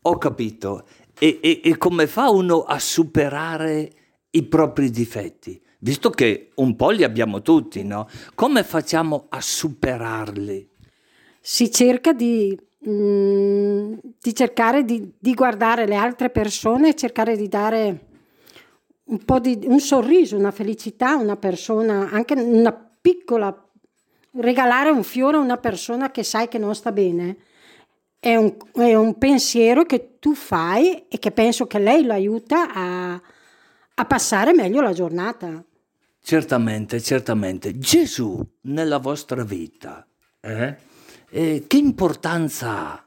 Ho 0.02 0.18
capito. 0.18 0.84
E, 1.16 1.38
e, 1.40 1.60
e 1.62 1.76
come 1.78 2.08
fa 2.08 2.30
uno 2.30 2.62
a 2.62 2.80
superare 2.80 3.90
i 4.30 4.42
propri 4.42 4.90
difetti? 4.90 5.62
Visto 5.78 6.10
che 6.10 6.50
un 6.56 6.74
po' 6.74 6.90
li 6.90 7.04
abbiamo 7.04 7.42
tutti, 7.42 7.84
no? 7.84 8.08
Come 8.34 8.64
facciamo 8.64 9.26
a 9.28 9.40
superarli? 9.40 10.68
Si 11.40 11.70
cerca 11.70 12.12
di, 12.12 12.58
mm, 12.88 13.94
di 14.20 14.34
cercare 14.34 14.84
di, 14.84 15.12
di 15.16 15.32
guardare 15.32 15.86
le 15.86 15.94
altre 15.94 16.30
persone 16.30 16.88
e 16.88 16.94
cercare 16.96 17.36
di 17.36 17.46
dare 17.46 18.05
un 19.08 19.24
po' 19.24 19.38
di 19.38 19.58
un 19.64 19.80
sorriso, 19.80 20.36
una 20.36 20.50
felicità 20.50 21.10
a 21.10 21.16
una 21.16 21.36
persona, 21.36 22.10
anche 22.10 22.34
una 22.34 22.72
piccola 23.00 23.54
regalare 24.38 24.90
un 24.90 25.02
fiore 25.02 25.36
a 25.36 25.40
una 25.40 25.56
persona 25.56 26.10
che 26.10 26.22
sai 26.22 26.48
che 26.48 26.58
non 26.58 26.74
sta 26.74 26.92
bene 26.92 27.36
è 28.18 28.34
un, 28.34 28.56
è 28.72 28.94
un 28.94 29.18
pensiero 29.18 29.84
che 29.84 30.18
tu 30.18 30.34
fai 30.34 31.06
e 31.08 31.18
che 31.18 31.30
penso 31.30 31.66
che 31.66 31.78
lei 31.78 32.04
lo 32.04 32.12
aiuta 32.12 32.72
a, 32.72 33.22
a 33.94 34.04
passare 34.04 34.52
meglio 34.52 34.80
la 34.80 34.92
giornata. 34.92 35.62
Certamente, 36.20 37.00
certamente. 37.00 37.78
Gesù 37.78 38.44
nella 38.62 38.98
vostra 38.98 39.44
vita, 39.44 40.04
eh? 40.40 40.76
Eh, 41.28 41.64
che 41.68 41.76
importanza 41.76 42.70
ha? 42.70 43.05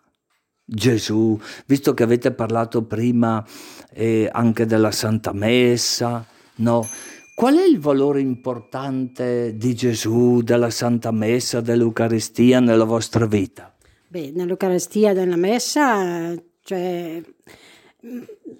Gesù, 0.70 1.40
visto 1.66 1.94
che 1.94 2.04
avete 2.04 2.32
parlato 2.32 2.84
prima 2.84 3.44
eh, 3.92 4.30
anche 4.32 4.66
della 4.66 4.92
Santa 4.92 5.34
Messa, 5.34 6.26
no? 6.58 6.88
Qual 7.34 7.56
è 7.56 7.66
il 7.66 7.80
valore 7.80 8.20
importante 8.20 9.56
di 9.56 9.74
Gesù, 9.74 10.42
della 10.42 10.70
Santa 10.70 11.12
Messa, 11.12 11.62
dell'Eucaristia 11.62 12.60
nella 12.60 12.84
vostra 12.84 13.26
vita? 13.26 13.74
Beh, 14.08 14.32
nell'Eucaristia, 14.36 15.14
nella 15.14 15.38
Messa, 15.38 16.36
cioè, 16.64 17.22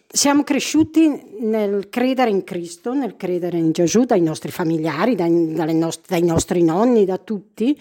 siamo 0.08 0.44
cresciuti 0.44 1.10
nel 1.42 1.90
credere 1.90 2.30
in 2.30 2.44
Cristo, 2.44 2.94
nel 2.94 3.18
credere 3.18 3.58
in 3.58 3.72
Gesù, 3.72 4.06
dai 4.06 4.22
nostri 4.22 4.50
familiari, 4.50 5.16
dai, 5.16 5.30
nost- 5.76 6.08
dai 6.08 6.24
nostri 6.24 6.64
nonni, 6.64 7.06
da 7.06 7.18
tutti, 7.18 7.78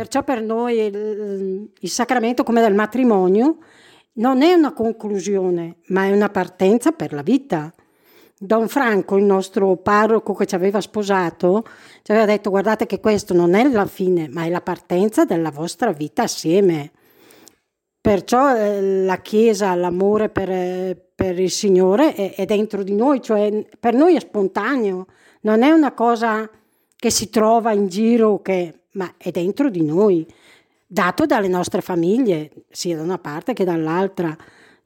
Perciò 0.00 0.22
per 0.22 0.40
noi 0.40 0.78
il, 0.78 1.70
il 1.78 1.90
sacramento 1.90 2.42
come 2.42 2.62
del 2.62 2.72
matrimonio 2.72 3.58
non 4.14 4.40
è 4.40 4.54
una 4.54 4.72
conclusione, 4.72 5.80
ma 5.88 6.06
è 6.06 6.12
una 6.12 6.30
partenza 6.30 6.92
per 6.92 7.12
la 7.12 7.20
vita. 7.20 7.70
Don 8.38 8.66
Franco, 8.68 9.18
il 9.18 9.24
nostro 9.24 9.76
parroco 9.76 10.32
che 10.32 10.46
ci 10.46 10.54
aveva 10.54 10.80
sposato, 10.80 11.66
ci 12.00 12.12
aveva 12.12 12.24
detto 12.24 12.48
guardate 12.48 12.86
che 12.86 12.98
questo 12.98 13.34
non 13.34 13.52
è 13.52 13.68
la 13.68 13.84
fine, 13.84 14.26
ma 14.30 14.44
è 14.44 14.48
la 14.48 14.62
partenza 14.62 15.26
della 15.26 15.50
vostra 15.50 15.92
vita 15.92 16.22
assieme. 16.22 16.92
Perciò 18.00 18.56
eh, 18.56 19.04
la 19.04 19.18
Chiesa, 19.18 19.74
l'amore 19.74 20.30
per, 20.30 20.98
per 21.14 21.38
il 21.38 21.50
Signore 21.50 22.14
è, 22.14 22.34
è, 22.36 22.46
dentro 22.46 22.82
di 22.82 22.94
noi, 22.94 23.20
cioè 23.20 23.66
per 23.78 23.92
noi 23.92 24.16
è 24.16 24.20
spontaneo, 24.20 25.08
non 25.42 25.62
è 25.62 25.70
una 25.70 25.92
cosa 25.92 26.48
che 26.96 27.10
si 27.10 27.28
trova 27.28 27.72
in 27.72 27.88
giro, 27.88 28.40
che 28.40 28.79
ma 28.92 29.12
è 29.16 29.30
dentro 29.30 29.70
di 29.70 29.82
noi, 29.82 30.26
dato 30.86 31.26
dalle 31.26 31.48
nostre 31.48 31.80
famiglie, 31.80 32.50
sia 32.70 32.96
da 32.96 33.02
una 33.02 33.18
parte 33.18 33.52
che 33.52 33.64
dall'altra. 33.64 34.36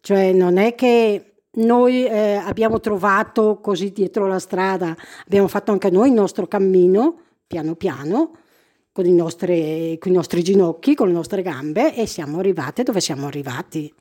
Cioè 0.00 0.32
non 0.32 0.58
è 0.58 0.74
che 0.74 1.34
noi 1.52 2.04
eh, 2.04 2.34
abbiamo 2.34 2.80
trovato 2.80 3.60
così 3.60 3.90
dietro 3.92 4.26
la 4.26 4.38
strada, 4.38 4.96
abbiamo 5.24 5.48
fatto 5.48 5.72
anche 5.72 5.90
noi 5.90 6.08
il 6.08 6.14
nostro 6.14 6.46
cammino, 6.46 7.18
piano 7.46 7.74
piano, 7.74 8.36
con 8.92 9.06
i 9.06 9.12
nostri, 9.12 9.96
con 9.98 10.12
i 10.12 10.14
nostri 10.14 10.42
ginocchi, 10.42 10.94
con 10.94 11.08
le 11.08 11.12
nostre 11.12 11.42
gambe 11.42 11.94
e 11.94 12.06
siamo 12.06 12.38
arrivati 12.38 12.82
dove 12.82 13.00
siamo 13.00 13.26
arrivati. 13.26 13.92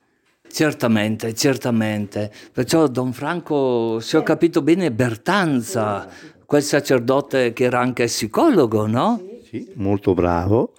Certamente, 0.46 1.34
certamente. 1.34 2.30
Perciò 2.52 2.86
Don 2.86 3.12
Franco, 3.12 3.98
se 4.00 4.16
ho 4.16 4.22
capito 4.22 4.62
bene, 4.62 4.92
Bertanza, 4.92 6.06
quel 6.46 6.62
sacerdote 6.62 7.52
che 7.52 7.64
era 7.64 7.80
anche 7.80 8.04
psicologo, 8.04 8.86
no? 8.86 9.20
Sì, 9.54 9.70
molto 9.74 10.14
bravo. 10.14 10.72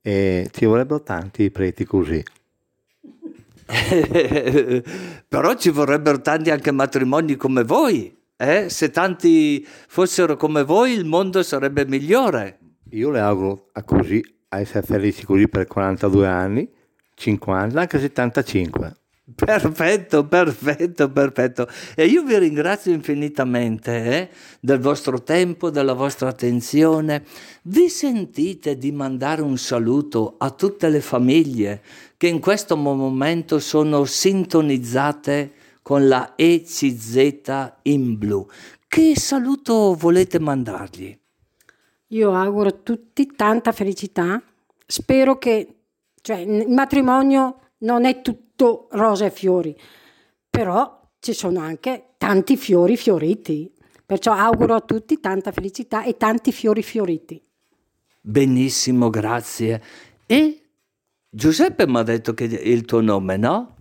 E 0.00 0.48
ci 0.52 0.64
vorrebbero 0.64 1.02
tanti 1.02 1.50
preti 1.50 1.84
così. 1.84 2.22
Però 5.26 5.54
ci 5.56 5.70
vorrebbero 5.70 6.20
tanti 6.20 6.50
anche 6.50 6.70
matrimoni 6.70 7.34
come 7.34 7.64
voi. 7.64 8.16
Eh? 8.36 8.68
Se 8.68 8.92
tanti 8.92 9.66
fossero 9.66 10.36
come 10.36 10.62
voi, 10.62 10.92
il 10.92 11.04
mondo 11.04 11.42
sarebbe 11.42 11.84
migliore. 11.84 12.58
Io 12.90 13.10
le 13.10 13.18
auguro 13.18 13.70
a 13.72 13.82
così, 13.82 14.22
a 14.50 14.60
essere 14.60 14.86
felici 14.86 15.24
così 15.24 15.48
per 15.48 15.66
42 15.66 16.28
anni, 16.28 16.70
50, 17.14 17.80
anche 17.80 17.98
75. 17.98 18.99
Perfetto, 19.34 20.26
perfetto, 20.26 21.10
perfetto. 21.10 21.68
E 21.94 22.06
io 22.06 22.22
vi 22.22 22.38
ringrazio 22.38 22.92
infinitamente 22.92 24.04
eh, 24.04 24.28
del 24.60 24.80
vostro 24.80 25.22
tempo, 25.22 25.70
della 25.70 25.92
vostra 25.92 26.28
attenzione. 26.28 27.24
Vi 27.62 27.88
sentite 27.88 28.76
di 28.76 28.92
mandare 28.92 29.42
un 29.42 29.56
saluto 29.56 30.34
a 30.38 30.50
tutte 30.50 30.88
le 30.88 31.00
famiglie 31.00 31.82
che 32.16 32.26
in 32.26 32.40
questo 32.40 32.76
momento 32.76 33.58
sono 33.58 34.04
sintonizzate 34.04 35.52
con 35.82 36.08
la 36.08 36.32
ECZ 36.36 37.72
in 37.82 38.18
blu. 38.18 38.46
Che 38.86 39.18
saluto 39.18 39.94
volete 39.94 40.38
mandargli? 40.38 41.16
Io 42.08 42.34
auguro 42.34 42.68
a 42.70 42.78
tutti 42.82 43.26
tanta 43.36 43.72
felicità. 43.72 44.42
Spero 44.86 45.38
che 45.38 45.74
cioè, 46.20 46.38
il 46.38 46.68
matrimonio 46.68 47.60
non 47.78 48.04
è 48.04 48.20
tutto 48.20 48.49
rose 48.90 49.26
e 49.26 49.30
fiori, 49.30 49.76
però 50.48 51.00
ci 51.18 51.32
sono 51.32 51.60
anche 51.60 52.14
tanti 52.18 52.56
fiori 52.56 52.96
fioriti. 52.96 53.72
Perciò 54.04 54.32
auguro 54.32 54.74
a 54.74 54.80
tutti 54.80 55.20
tanta 55.20 55.52
felicità 55.52 56.04
e 56.04 56.16
tanti 56.16 56.50
fiori 56.52 56.82
fioriti. 56.82 57.40
Benissimo, 58.20 59.08
grazie. 59.08 59.80
E 60.26 60.62
Giuseppe 61.28 61.86
mi 61.86 61.98
ha 61.98 62.02
detto 62.02 62.34
che 62.34 62.46
è 62.46 62.68
il 62.68 62.84
tuo 62.84 63.00
nome, 63.00 63.36
no? 63.36 63.76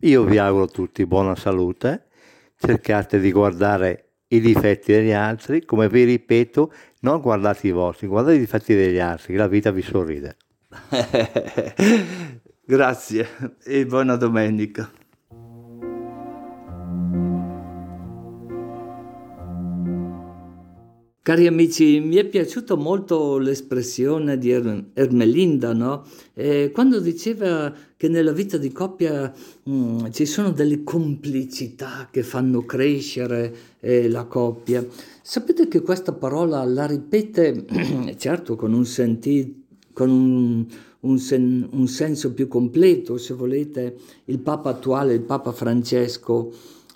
Io 0.00 0.24
vi 0.24 0.38
auguro 0.38 0.64
a 0.64 0.68
tutti 0.68 1.06
buona 1.06 1.34
salute, 1.34 2.08
cercate 2.56 3.18
di 3.18 3.32
guardare 3.32 4.10
i 4.28 4.40
difetti 4.40 4.92
degli 4.92 5.12
altri, 5.12 5.64
come 5.64 5.88
vi 5.88 6.04
ripeto, 6.04 6.72
non 7.00 7.20
guardate 7.20 7.66
i 7.66 7.70
vostri, 7.70 8.06
guardate 8.06 8.36
i 8.36 8.38
difetti 8.38 8.74
degli 8.74 8.98
altri, 8.98 9.34
la 9.34 9.48
vita 9.48 9.70
vi 9.70 9.82
sorride. 9.82 10.36
Grazie 12.70 13.56
e 13.64 13.84
buona 13.84 14.14
domenica. 14.14 14.88
Cari 21.20 21.48
amici, 21.48 21.98
mi 21.98 22.14
è 22.14 22.24
piaciuta 22.24 22.76
molto 22.76 23.38
l'espressione 23.38 24.38
di 24.38 24.52
er- 24.52 24.84
Ermelinda, 24.94 25.72
no? 25.72 26.06
eh, 26.34 26.70
quando 26.72 27.00
diceva 27.00 27.74
che 27.96 28.06
nella 28.06 28.30
vita 28.30 28.56
di 28.56 28.70
coppia 28.70 29.34
mh, 29.64 29.72
mm, 29.72 30.06
ci 30.12 30.24
sono 30.24 30.52
delle 30.52 30.84
complicità 30.84 32.06
che 32.08 32.22
fanno 32.22 32.64
crescere 32.64 33.52
eh, 33.80 34.08
la 34.08 34.26
coppia. 34.26 34.86
Sapete 35.22 35.66
che 35.66 35.82
questa 35.82 36.12
parola 36.12 36.62
la 36.62 36.86
ripete, 36.86 37.64
certo, 38.16 38.54
con 38.54 38.72
un, 38.72 38.86
senti- 38.86 39.60
con 40.00 40.08
un, 40.08 40.66
un, 41.00 41.18
sen- 41.18 41.68
un 41.72 41.86
senso 41.86 42.32
più 42.32 42.48
completo, 42.48 43.18
se 43.18 43.34
volete, 43.34 43.96
il 44.24 44.38
Papa 44.38 44.70
attuale, 44.70 45.12
il 45.12 45.20
Papa 45.20 45.52
Francesco, 45.52 46.50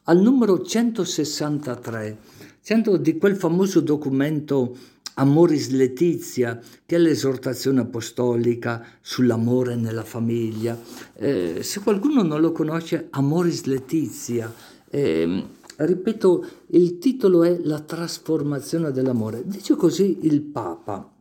al 0.04 0.20
numero 0.20 0.62
163 0.62 2.18
Sento 2.60 2.96
di 2.96 3.18
quel 3.18 3.36
famoso 3.36 3.80
documento 3.80 4.74
Amoris 5.16 5.68
Letizia, 5.68 6.58
che 6.86 6.96
è 6.96 6.98
l'esortazione 6.98 7.82
apostolica 7.82 8.82
sull'amore 9.02 9.76
nella 9.76 10.02
famiglia. 10.02 10.80
Eh, 11.14 11.58
se 11.62 11.80
qualcuno 11.80 12.22
non 12.22 12.40
lo 12.40 12.52
conosce, 12.52 13.08
Amoris 13.10 13.64
Letizia, 13.64 14.50
eh, 14.88 15.44
ripeto, 15.76 16.46
il 16.68 16.96
titolo 16.96 17.42
è 17.42 17.58
La 17.64 17.80
trasformazione 17.80 18.92
dell'amore. 18.92 19.42
Dice 19.44 19.76
così 19.76 20.20
il 20.22 20.40
Papa. 20.40 21.13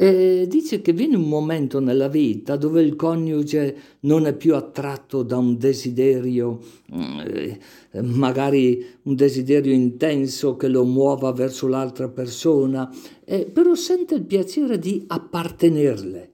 E 0.00 0.46
dice 0.48 0.80
che 0.80 0.92
viene 0.92 1.16
un 1.16 1.28
momento 1.28 1.80
nella 1.80 2.06
vita 2.06 2.54
dove 2.54 2.82
il 2.82 2.94
coniuge 2.94 3.76
non 4.02 4.26
è 4.26 4.32
più 4.32 4.54
attratto 4.54 5.24
da 5.24 5.38
un 5.38 5.58
desiderio, 5.58 6.60
eh, 6.92 7.58
magari 8.02 8.86
un 9.02 9.16
desiderio 9.16 9.72
intenso 9.72 10.54
che 10.54 10.68
lo 10.68 10.84
muova 10.84 11.32
verso 11.32 11.66
l'altra 11.66 12.08
persona, 12.08 12.88
eh, 13.24 13.46
però 13.46 13.74
sente 13.74 14.14
il 14.14 14.22
piacere 14.22 14.78
di 14.78 15.02
appartenerle 15.04 16.27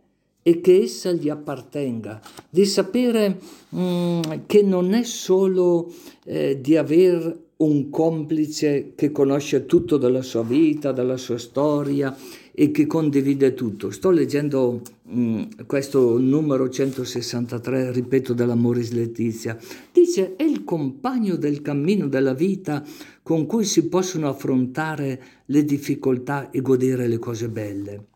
e 0.47 0.61
che 0.61 0.83
essa 0.83 1.11
gli 1.11 1.31
appartenga, 1.31 2.21
di 2.51 2.67
sapere 2.67 3.39
mh, 3.71 3.81
mm, 3.81 4.21
che 4.45 4.63
non 4.63 4.93
è 4.93 5.03
solo 5.03 5.91
eh, 6.25 6.61
di 6.61 6.77
aver 6.77 7.43
un 7.57 7.89
complice 7.89 8.93
che 8.95 9.11
conosce 9.11 9.65
tutto 9.65 9.97
della 9.97 10.21
sua 10.21 10.43
vita, 10.43 10.93
della 10.93 11.17
sua 11.17 11.39
storia 11.39 12.15
e 12.53 12.71
che 12.71 12.87
condivide 12.87 13.55
tutto. 13.55 13.91
Sto 13.91 14.11
leggendo 14.11 14.83
mh, 15.05 15.19
mm, 15.19 15.43
questo 15.65 16.19
numero 16.19 16.69
163, 16.69 17.91
ripeto, 17.91 18.35
dell'Amoris 18.35 18.91
Letizia. 18.91 19.57
Dice, 19.91 20.37
è 20.37 20.43
il 20.43 20.63
compagno 20.63 21.37
del 21.37 21.63
cammino 21.63 22.07
della 22.07 22.35
vita 22.35 22.85
con 23.23 23.47
cui 23.47 23.65
si 23.65 23.89
possono 23.89 24.29
affrontare 24.29 25.23
le 25.47 25.65
difficoltà 25.65 26.51
e 26.51 26.61
godere 26.61 27.09
le 27.09 27.19
cose 27.19 27.49
belle. 27.49 28.13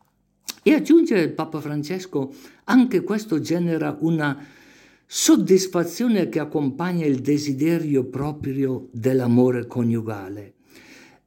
E 0.69 0.73
aggiunge 0.75 1.17
il 1.17 1.31
Papa 1.31 1.59
Francesco, 1.59 2.31
anche 2.65 3.01
questo 3.01 3.39
genera 3.39 3.97
una 4.01 4.37
soddisfazione 5.03 6.29
che 6.29 6.37
accompagna 6.37 7.07
il 7.07 7.21
desiderio 7.21 8.03
proprio 8.03 8.87
dell'amore 8.91 9.65
coniugale 9.65 10.53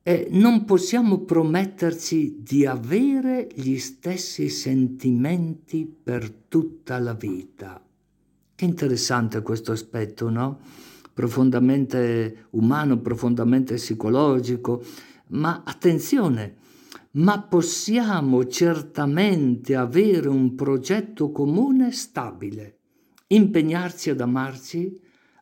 eh, 0.04 0.28
non 0.30 0.64
possiamo 0.64 1.24
prometterci 1.24 2.38
di 2.40 2.66
avere 2.66 3.48
gli 3.52 3.78
stessi 3.78 4.48
sentimenti 4.48 5.86
per 5.86 6.30
tutta 6.46 7.00
la 7.00 7.14
vita. 7.14 7.82
Che 8.54 8.64
interessante 8.64 9.42
questo 9.42 9.72
aspetto, 9.72 10.30
no? 10.30 10.60
Profondamente 11.12 12.46
umano, 12.50 12.98
profondamente 12.98 13.74
psicologico, 13.74 14.84
ma 15.30 15.62
attenzione, 15.64 16.60
ma 17.12 17.42
possiamo 17.42 18.46
certamente 18.46 19.74
avere 19.74 20.28
un 20.28 20.54
progetto 20.54 21.30
comune 21.30 21.92
stabile, 21.92 22.78
impegnarci 23.28 24.10
ad 24.10 24.20
amarci, 24.20 25.00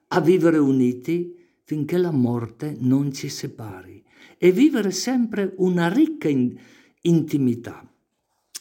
a 0.09 0.21
vivere 0.21 0.59
uniti 0.59 1.37
finché 1.63 1.97
la 1.99 2.11
morte 2.11 2.77
non 2.81 3.13
ci 3.13 3.29
separi 3.29 4.03
e 4.37 4.51
vivere 4.51 4.91
sempre 4.91 5.53
una 5.59 5.89
ricca 5.89 6.29
in- 6.29 6.57
intimità. 7.03 7.87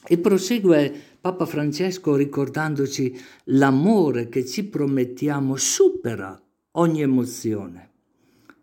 E 0.08 0.18
prosegue 0.18 0.94
Papa 1.20 1.46
Francesco 1.46 2.16
ricordandoci 2.16 3.18
l'amore 3.46 4.30
che 4.30 4.46
ci 4.46 4.66
promettiamo 4.66 5.56
supera 5.56 6.40
ogni 6.74 7.02
emozione, 7.02 7.89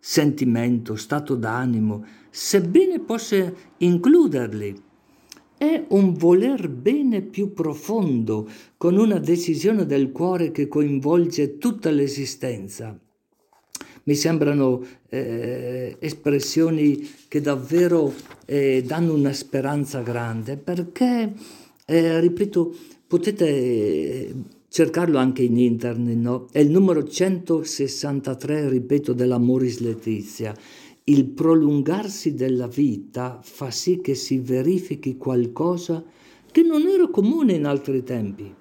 sentimento, 0.09 0.95
stato 0.95 1.35
d'animo, 1.35 2.05
sebbene 2.31 3.01
possa 3.01 3.53
includerli. 3.79 4.81
È 5.59 5.85
un 5.89 6.13
voler 6.13 6.69
bene 6.69 7.23
più 7.23 7.53
profondo, 7.53 8.49
con 8.77 8.99
una 8.99 9.19
decisione 9.19 9.85
del 9.85 10.13
cuore 10.13 10.53
che 10.53 10.69
coinvolge 10.69 11.59
tutta 11.59 11.91
l'esistenza 11.91 12.97
mi 14.05 14.15
sembrano 14.15 14.87
eh, 15.09 15.97
espressioni 15.99 17.11
che 17.27 17.41
davvero 17.41 18.15
eh, 18.45 18.85
danno 18.87 19.13
una 19.13 19.33
speranza 19.33 20.01
grande 20.03 20.57
perché, 20.57 21.33
eh, 21.85 22.21
ripeto, 22.21 22.77
potete 23.09 24.33
cercarlo 24.77 25.17
anche 25.17 25.43
in 25.43 25.57
internet, 25.57 26.17
no? 26.19 26.49
è 26.53 26.59
il 26.59 26.71
numero 26.71 27.03
163, 27.03 28.69
ripeto, 28.69 29.15
della 29.15 29.39
Moris 29.39 29.79
Letizia. 29.79 30.55
Il 31.05 31.31
prolungarsi 31.31 32.35
della 32.35 32.67
vita 32.67 33.41
fa 33.43 33.71
sì 33.71 34.03
che 34.03 34.15
si 34.15 34.37
verifichi 34.37 35.17
qualcosa 35.17 36.05
che 36.53 36.61
non 36.61 36.83
era 36.83 37.09
comune 37.09 37.55
in 37.55 37.65
altri 37.65 38.03
tempi. 38.03 38.55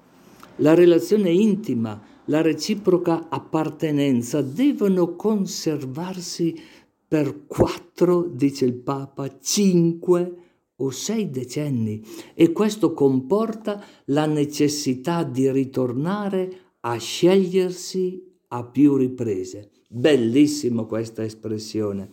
La 0.59 0.73
relazione 0.73 1.31
intima, 1.31 2.01
la 2.27 2.41
reciproca 2.41 3.27
appartenenza 3.27 4.41
devono 4.41 5.17
conservarsi 5.17 6.57
per 7.05 7.45
quattro, 7.45 8.23
dice 8.23 8.63
il 8.63 8.75
Papa, 8.75 9.37
cinque 9.41 10.44
o 10.77 10.89
sei 10.89 11.29
decenni 11.29 12.03
e 12.33 12.51
questo 12.51 12.93
comporta 12.93 13.83
la 14.05 14.25
necessità 14.25 15.23
di 15.23 15.49
ritornare 15.51 16.73
a 16.81 16.97
scegliersi 16.97 18.23
a 18.49 18.63
più 18.63 18.95
riprese. 18.95 19.71
Bellissima 19.87 20.83
questa 20.83 21.23
espressione, 21.23 22.09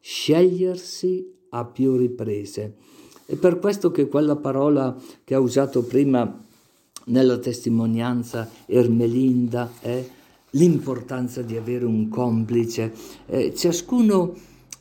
scegliersi 0.00 1.34
a 1.50 1.64
più 1.64 1.96
riprese. 1.96 2.76
È 3.26 3.34
per 3.34 3.58
questo 3.58 3.90
che 3.90 4.08
quella 4.08 4.36
parola 4.36 4.96
che 5.24 5.34
ha 5.34 5.40
usato 5.40 5.82
prima 5.82 6.44
nella 7.06 7.38
testimonianza 7.38 8.48
Ermelinda 8.66 9.72
è 9.80 10.04
l'importanza 10.50 11.42
di 11.42 11.56
avere 11.56 11.84
un 11.84 12.08
complice. 12.08 12.92
Eh, 13.26 13.54
ciascuno 13.54 14.34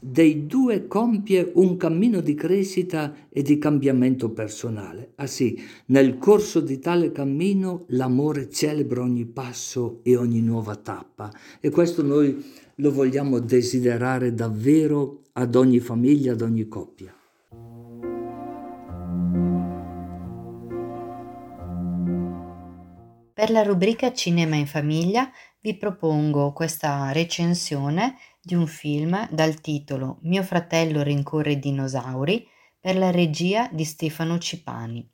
dei 0.07 0.45
due 0.45 0.85
compie 0.85 1.49
un 1.55 1.77
cammino 1.77 2.19
di 2.19 2.35
crescita 2.35 3.11
e 3.27 3.41
di 3.41 3.57
cambiamento 3.57 4.29
personale. 4.29 5.13
Ah 5.15 5.25
sì, 5.25 5.59
nel 5.87 6.19
corso 6.19 6.59
di 6.59 6.77
tale 6.77 7.11
cammino 7.11 7.85
l'amore 7.87 8.47
celebra 8.51 9.01
ogni 9.01 9.25
passo 9.25 10.01
e 10.03 10.15
ogni 10.15 10.41
nuova 10.41 10.75
tappa 10.75 11.33
e 11.59 11.71
questo 11.71 12.03
noi 12.03 12.37
lo 12.75 12.91
vogliamo 12.91 13.39
desiderare 13.39 14.35
davvero 14.35 15.21
ad 15.33 15.55
ogni 15.55 15.79
famiglia, 15.79 16.33
ad 16.33 16.41
ogni 16.41 16.67
coppia. 16.67 17.11
Per 23.33 23.49
la 23.49 23.63
rubrica 23.63 24.13
Cinema 24.13 24.55
in 24.55 24.67
famiglia 24.67 25.31
vi 25.61 25.75
propongo 25.75 26.53
questa 26.53 27.11
recensione 27.11 28.15
di 28.45 28.53
un 28.53 28.67
film 28.67 29.27
dal 29.31 29.59
titolo 29.59 30.19
Mio 30.21 30.43
fratello 30.43 31.01
rincorre 31.01 31.53
i 31.53 31.59
dinosauri 31.59 32.47
per 32.79 32.95
la 32.95 33.09
regia 33.09 33.67
di 33.71 33.83
Stefano 33.83 34.37
Cipani. 34.37 35.09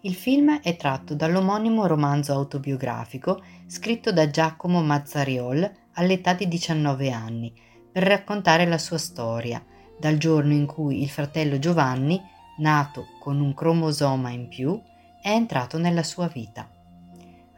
Il 0.00 0.14
film 0.14 0.58
è 0.60 0.74
tratto 0.74 1.14
dall'omonimo 1.14 1.86
romanzo 1.86 2.32
autobiografico 2.32 3.40
scritto 3.68 4.12
da 4.12 4.28
Giacomo 4.28 4.82
Mazzariol 4.82 5.70
all'età 5.92 6.34
di 6.34 6.48
19 6.48 7.12
anni 7.12 7.54
per 7.92 8.02
raccontare 8.02 8.66
la 8.66 8.78
sua 8.78 8.98
storia, 8.98 9.64
dal 9.96 10.16
giorno 10.16 10.52
in 10.52 10.66
cui 10.66 11.02
il 11.02 11.08
fratello 11.08 11.60
Giovanni, 11.60 12.20
nato 12.58 13.06
con 13.20 13.40
un 13.40 13.54
cromosoma 13.54 14.30
in 14.30 14.48
più, 14.48 14.80
è 15.22 15.30
entrato 15.30 15.78
nella 15.78 16.02
sua 16.02 16.26
vita. 16.26 16.68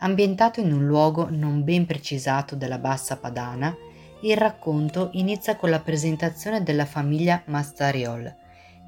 Ambientato 0.01 0.61
in 0.61 0.71
un 0.71 0.85
luogo 0.85 1.29
non 1.31 1.65
ben 1.65 1.87
precisato 1.87 2.57
della 2.57 2.79
bassa 2.79 3.17
padana, 3.17 3.75
il 4.23 4.37
racconto 4.37 5.11
inizia 5.13 5.57
con 5.57 5.71
la 5.71 5.81
presentazione 5.81 6.63
della 6.63 6.87
famiglia 6.87 7.43
Mastariol, 7.47 8.35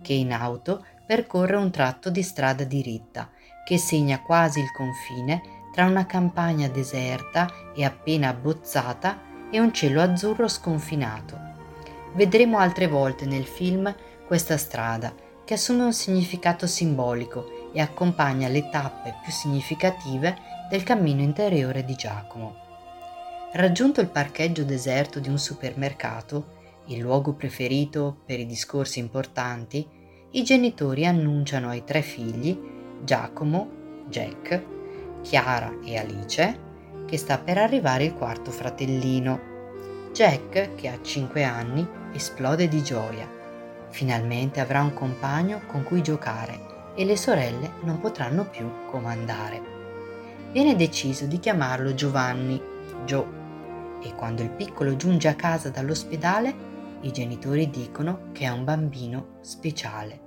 che 0.03 0.13
in 0.13 0.33
auto 0.33 0.85
percorre 1.05 1.57
un 1.57 1.71
tratto 1.71 2.11
di 2.11 2.23
strada 2.23 2.65
diritta 2.65 3.31
che 3.65 3.79
segna 3.79 4.21
quasi 4.21 4.61
il 4.61 4.71
confine 4.71 5.41
tra 5.73 5.87
una 5.87 6.07
campagna 6.07 6.69
deserta 6.69 7.51
e 7.75 7.85
appena 7.85 8.29
abbozzata 8.29 9.21
e 9.51 9.59
un 9.59 9.73
cielo 9.73 10.03
azzurro 10.03 10.47
sconfinato. 10.47 11.37
Vedremo 12.15 12.59
altre 12.59 12.87
volte 12.87 13.27
nel 13.27 13.45
film 13.45 13.93
questa 14.27 14.57
strada 14.57 15.13
che 15.45 15.55
assume 15.55 15.83
un 15.83 15.93
significato 15.93 16.67
simbolico 16.67 17.71
e 17.73 17.81
accompagna 17.81 18.49
le 18.49 18.69
tappe 18.71 19.17
più 19.23 19.33
significative 19.33 20.37
del 20.71 20.85
cammino 20.85 21.23
interiore 21.23 21.85
di 21.85 21.95
Giacomo. 21.95 22.64
Raggiunto 23.57 24.01
il 24.01 24.09
parcheggio 24.09 24.65
deserto 24.65 25.21
di 25.21 25.29
un 25.29 25.39
supermercato, 25.39 26.83
il 26.87 26.99
luogo 26.99 27.35
preferito 27.35 28.17
per 28.27 28.41
i 28.41 28.47
discorsi 28.47 28.99
importanti, 28.99 29.87
i 30.33 30.43
genitori 30.43 31.07
annunciano 31.07 31.69
ai 31.69 31.85
tre 31.85 32.03
figli, 32.03 32.59
Giacomo, 33.05 33.71
Jack, 34.09 34.61
Chiara 35.23 35.73
e 35.85 35.97
Alice, 35.97 36.59
che 37.07 37.17
sta 37.17 37.39
per 37.39 37.59
arrivare 37.59 38.03
il 38.03 38.15
quarto 38.15 38.51
fratellino. 38.51 39.53
Jack, 40.13 40.75
che 40.75 40.89
ha 40.89 40.99
5 41.01 41.45
anni, 41.45 41.87
esplode 42.13 42.67
di 42.67 42.83
gioia. 42.83 43.29
Finalmente 43.91 44.59
avrà 44.59 44.83
un 44.83 44.95
compagno 44.95 45.61
con 45.69 45.85
cui 45.85 46.03
giocare 46.03 46.93
e 46.97 47.05
le 47.05 47.17
sorelle 47.17 47.75
non 47.85 48.01
potranno 48.01 48.49
più 48.51 48.69
comandare 48.91 49.75
viene 50.55 50.77
deciso 50.77 51.27
di 51.27 51.41
chiamarlo 51.41 51.95
Giovanni, 51.95 52.63
Joe, 53.05 53.44
e 54.05 54.15
quando 54.15 54.43
il 54.43 54.51
piccolo 54.51 54.97
giunge 54.97 55.29
a 55.29 55.35
casa 55.35 55.71
dall'ospedale, 55.71 56.73
i 57.01 57.11
genitori 57.11 57.69
dicono 57.71 58.31
che 58.33 58.45
è 58.45 58.49
un 58.49 58.65
bambino 58.65 59.39
speciale. 59.41 60.21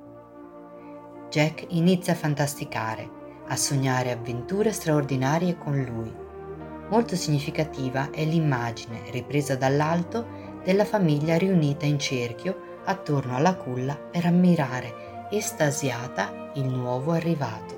Jack 1.29 1.65
inizia 1.69 2.13
a 2.13 2.15
fantasticare, 2.15 3.09
a 3.47 3.55
sognare 3.55 4.11
avventure 4.11 4.71
straordinarie 4.71 5.57
con 5.57 5.79
lui. 5.79 6.13
Molto 6.89 7.15
significativa 7.15 8.09
è 8.11 8.23
l'immagine, 8.25 9.09
ripresa 9.11 9.55
dall'alto, 9.55 10.45
della 10.63 10.85
famiglia 10.85 11.37
riunita 11.37 11.85
in 11.85 11.99
cerchio 11.99 12.81
attorno 12.85 13.35
alla 13.35 13.55
culla 13.55 13.95
per 13.95 14.25
ammirare 14.25 15.27
estasiata 15.29 16.51
il 16.55 16.65
nuovo 16.65 17.11
arrivato 17.11 17.77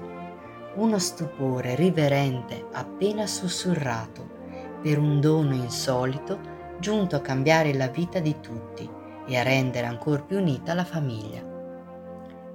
uno 0.75 0.99
stupore 0.99 1.75
riverente 1.75 2.67
appena 2.71 3.25
sussurrato 3.25 4.37
per 4.81 4.97
un 4.97 5.19
dono 5.19 5.53
insolito 5.53 6.57
giunto 6.79 7.15
a 7.15 7.21
cambiare 7.21 7.73
la 7.73 7.87
vita 7.87 8.19
di 8.19 8.39
tutti 8.39 8.89
e 9.27 9.37
a 9.37 9.43
rendere 9.43 9.85
ancora 9.85 10.21
più 10.21 10.39
unita 10.39 10.73
la 10.73 10.85
famiglia. 10.85 11.47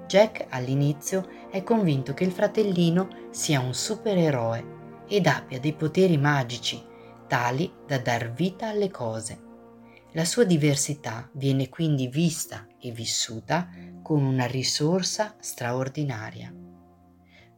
Jack 0.07 0.47
all'inizio 0.51 1.29
è 1.51 1.63
convinto 1.63 2.15
che 2.15 2.25
il 2.25 2.33
fratellino 2.33 3.09
sia 3.31 3.61
un 3.61 3.75
supereroe 3.75 4.73
ed 5.07 5.27
abbia 5.27 5.61
dei 5.61 5.75
poteri 5.75 6.17
magici 6.17 6.83
tali 7.27 7.73
da 7.87 7.99
dar 7.99 8.33
vita 8.33 8.69
alle 8.69 8.91
cose. 8.91 9.41
La 10.13 10.25
sua 10.25 10.45
diversità 10.45 11.29
viene 11.33 11.69
quindi 11.69 12.07
vista 12.07 12.67
e 12.79 12.93
vissuta 12.93 13.69
come 14.03 14.29
una 14.29 14.47
risorsa 14.47 15.35
straordinaria. 15.41 16.55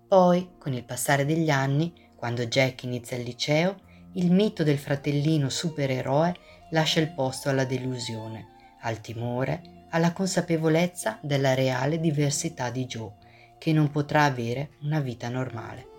Poi, 0.08 0.52
con 0.56 0.72
il 0.72 0.84
passare 0.84 1.24
degli 1.26 1.50
anni, 1.50 1.92
quando 2.14 2.46
Jack 2.46 2.84
inizia 2.84 3.16
il 3.16 3.24
liceo, 3.24 3.76
il 4.16 4.32
mito 4.32 4.62
del 4.62 4.78
fratellino 4.78 5.50
supereroe 5.50 6.34
lascia 6.70 7.00
il 7.00 7.10
posto 7.10 7.50
alla 7.50 7.64
delusione, 7.64 8.74
al 8.80 9.00
timore, 9.00 9.84
alla 9.90 10.12
consapevolezza 10.12 11.18
della 11.20 11.54
reale 11.54 12.00
diversità 12.00 12.70
di 12.70 12.86
Joe, 12.86 13.12
che 13.58 13.72
non 13.72 13.90
potrà 13.90 14.24
avere 14.24 14.70
una 14.82 15.00
vita 15.00 15.28
normale. 15.28 15.94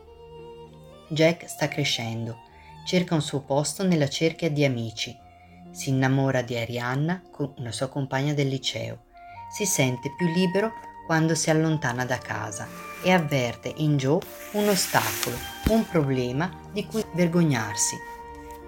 Jack 1.09 1.47
sta 1.47 1.67
crescendo, 1.67 2.39
cerca 2.87 3.13
un 3.13 3.21
suo 3.21 3.41
posto 3.41 3.83
nella 3.83 4.09
cerchia 4.09 4.49
di 4.49 4.65
amici, 4.65 5.15
si 5.71 5.89
innamora 5.89 6.41
di 6.41 6.57
Arianna, 6.57 7.21
una 7.57 7.71
sua 7.71 7.87
compagna 7.87 8.33
del 8.33 8.47
liceo, 8.47 9.03
si 9.51 9.65
sente 9.65 10.09
più 10.17 10.27
libero 10.33 10.71
quando 11.05 11.35
si 11.35 11.51
allontana 11.51 12.03
da 12.03 12.17
casa 12.17 12.86
e 13.01 13.11
avverte 13.11 13.73
in 13.77 13.97
Joe 13.97 14.19
un 14.53 14.67
ostacolo, 14.67 15.35
un 15.69 15.87
problema 15.87 16.51
di 16.71 16.85
cui 16.85 17.03
vergognarsi. 17.13 17.95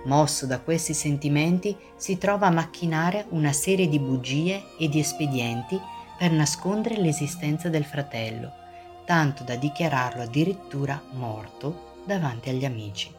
Mosso 0.06 0.46
da 0.46 0.60
questi 0.60 0.94
sentimenti, 0.94 1.76
si 1.96 2.18
trova 2.18 2.48
a 2.48 2.52
macchinare 2.52 3.26
una 3.30 3.52
serie 3.52 3.90
di 3.90 4.00
bugie 4.00 4.64
e 4.78 4.88
di 4.88 5.00
espedienti 5.00 5.80
per 6.18 6.32
nascondere 6.32 6.98
l'esistenza 6.98 7.70
del 7.70 7.84
fratello, 7.84 8.52
tanto 9.06 9.44
da 9.44 9.56
dichiararlo 9.56 10.22
addirittura 10.22 11.02
morto 11.12 11.98
davanti 12.06 12.50
agli 12.50 12.66
amici. 12.66 13.12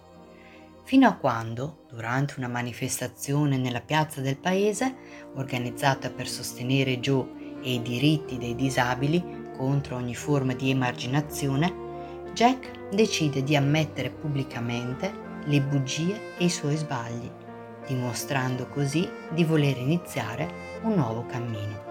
Fino 0.84 1.06
a 1.06 1.14
quando, 1.14 1.84
durante 1.88 2.34
una 2.38 2.48
manifestazione 2.48 3.56
nella 3.56 3.80
piazza 3.80 4.20
del 4.20 4.36
paese, 4.36 4.94
organizzata 5.34 6.10
per 6.10 6.26
sostenere 6.26 6.98
Joe 6.98 7.58
e 7.62 7.74
i 7.74 7.82
diritti 7.82 8.38
dei 8.38 8.56
disabili 8.56 9.39
contro 9.60 9.96
ogni 9.96 10.14
forma 10.14 10.54
di 10.54 10.70
emarginazione, 10.70 11.70
Jack 12.32 12.88
decide 12.94 13.42
di 13.42 13.54
ammettere 13.56 14.08
pubblicamente 14.08 15.12
le 15.44 15.60
bugie 15.60 16.34
e 16.38 16.46
i 16.46 16.48
suoi 16.48 16.76
sbagli, 16.76 17.30
dimostrando 17.86 18.68
così 18.68 19.06
di 19.34 19.44
voler 19.44 19.76
iniziare 19.76 20.50
un 20.80 20.94
nuovo 20.94 21.26
cammino. 21.26 21.88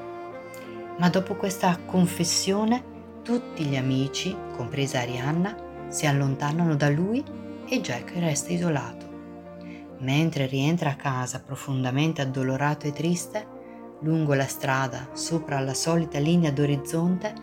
Ma 0.98 1.10
dopo 1.10 1.36
questa 1.36 1.78
confessione, 1.86 2.84
tutti 3.22 3.64
gli 3.66 3.76
amici, 3.76 4.36
compresa 4.56 5.02
Arianna, 5.02 5.56
si 5.90 6.08
allontanano 6.08 6.76
da 6.76 6.90
lui 6.90 7.24
e 7.68 7.82
Jack 7.82 8.14
resta 8.18 8.52
isolato. 8.52 9.06
Mentre 10.00 10.48
rientra 10.48 10.90
a 10.90 10.96
casa 10.96 11.40
profondamente 11.40 12.22
addolorato 12.22 12.88
e 12.88 12.94
triste, 12.94 13.58
Lungo 14.02 14.34
la 14.34 14.48
strada, 14.48 15.10
sopra 15.12 15.60
la 15.60 15.74
solita 15.74 16.20
linea 16.20 16.52
d'orizzonte, 16.52 17.34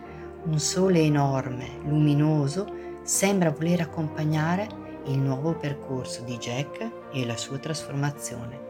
un 0.47 0.59
sole 0.59 1.01
enorme, 1.01 1.79
luminoso, 1.83 2.65
sembra 3.03 3.51
voler 3.51 3.81
accompagnare 3.81 4.67
il 5.05 5.19
nuovo 5.19 5.55
percorso 5.55 6.23
di 6.23 6.37
Jack 6.37 6.89
e 7.11 7.25
la 7.25 7.35
sua 7.35 7.57
trasformazione. 7.57 8.65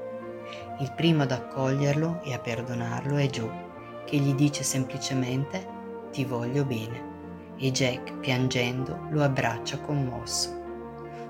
Il 0.79 0.91
primo 0.95 1.23
ad 1.23 1.31
accoglierlo 1.31 2.21
e 2.23 2.33
a 2.33 2.39
perdonarlo 2.39 3.17
è 3.17 3.27
Joe, 3.27 3.65
che 4.05 4.17
gli 4.17 4.33
dice 4.33 4.63
semplicemente 4.63 5.75
ti 6.11 6.25
voglio 6.25 6.65
bene 6.65 7.55
e 7.57 7.71
Jack, 7.71 8.17
piangendo, 8.19 9.07
lo 9.11 9.23
abbraccia 9.23 9.79
commosso. 9.79 10.55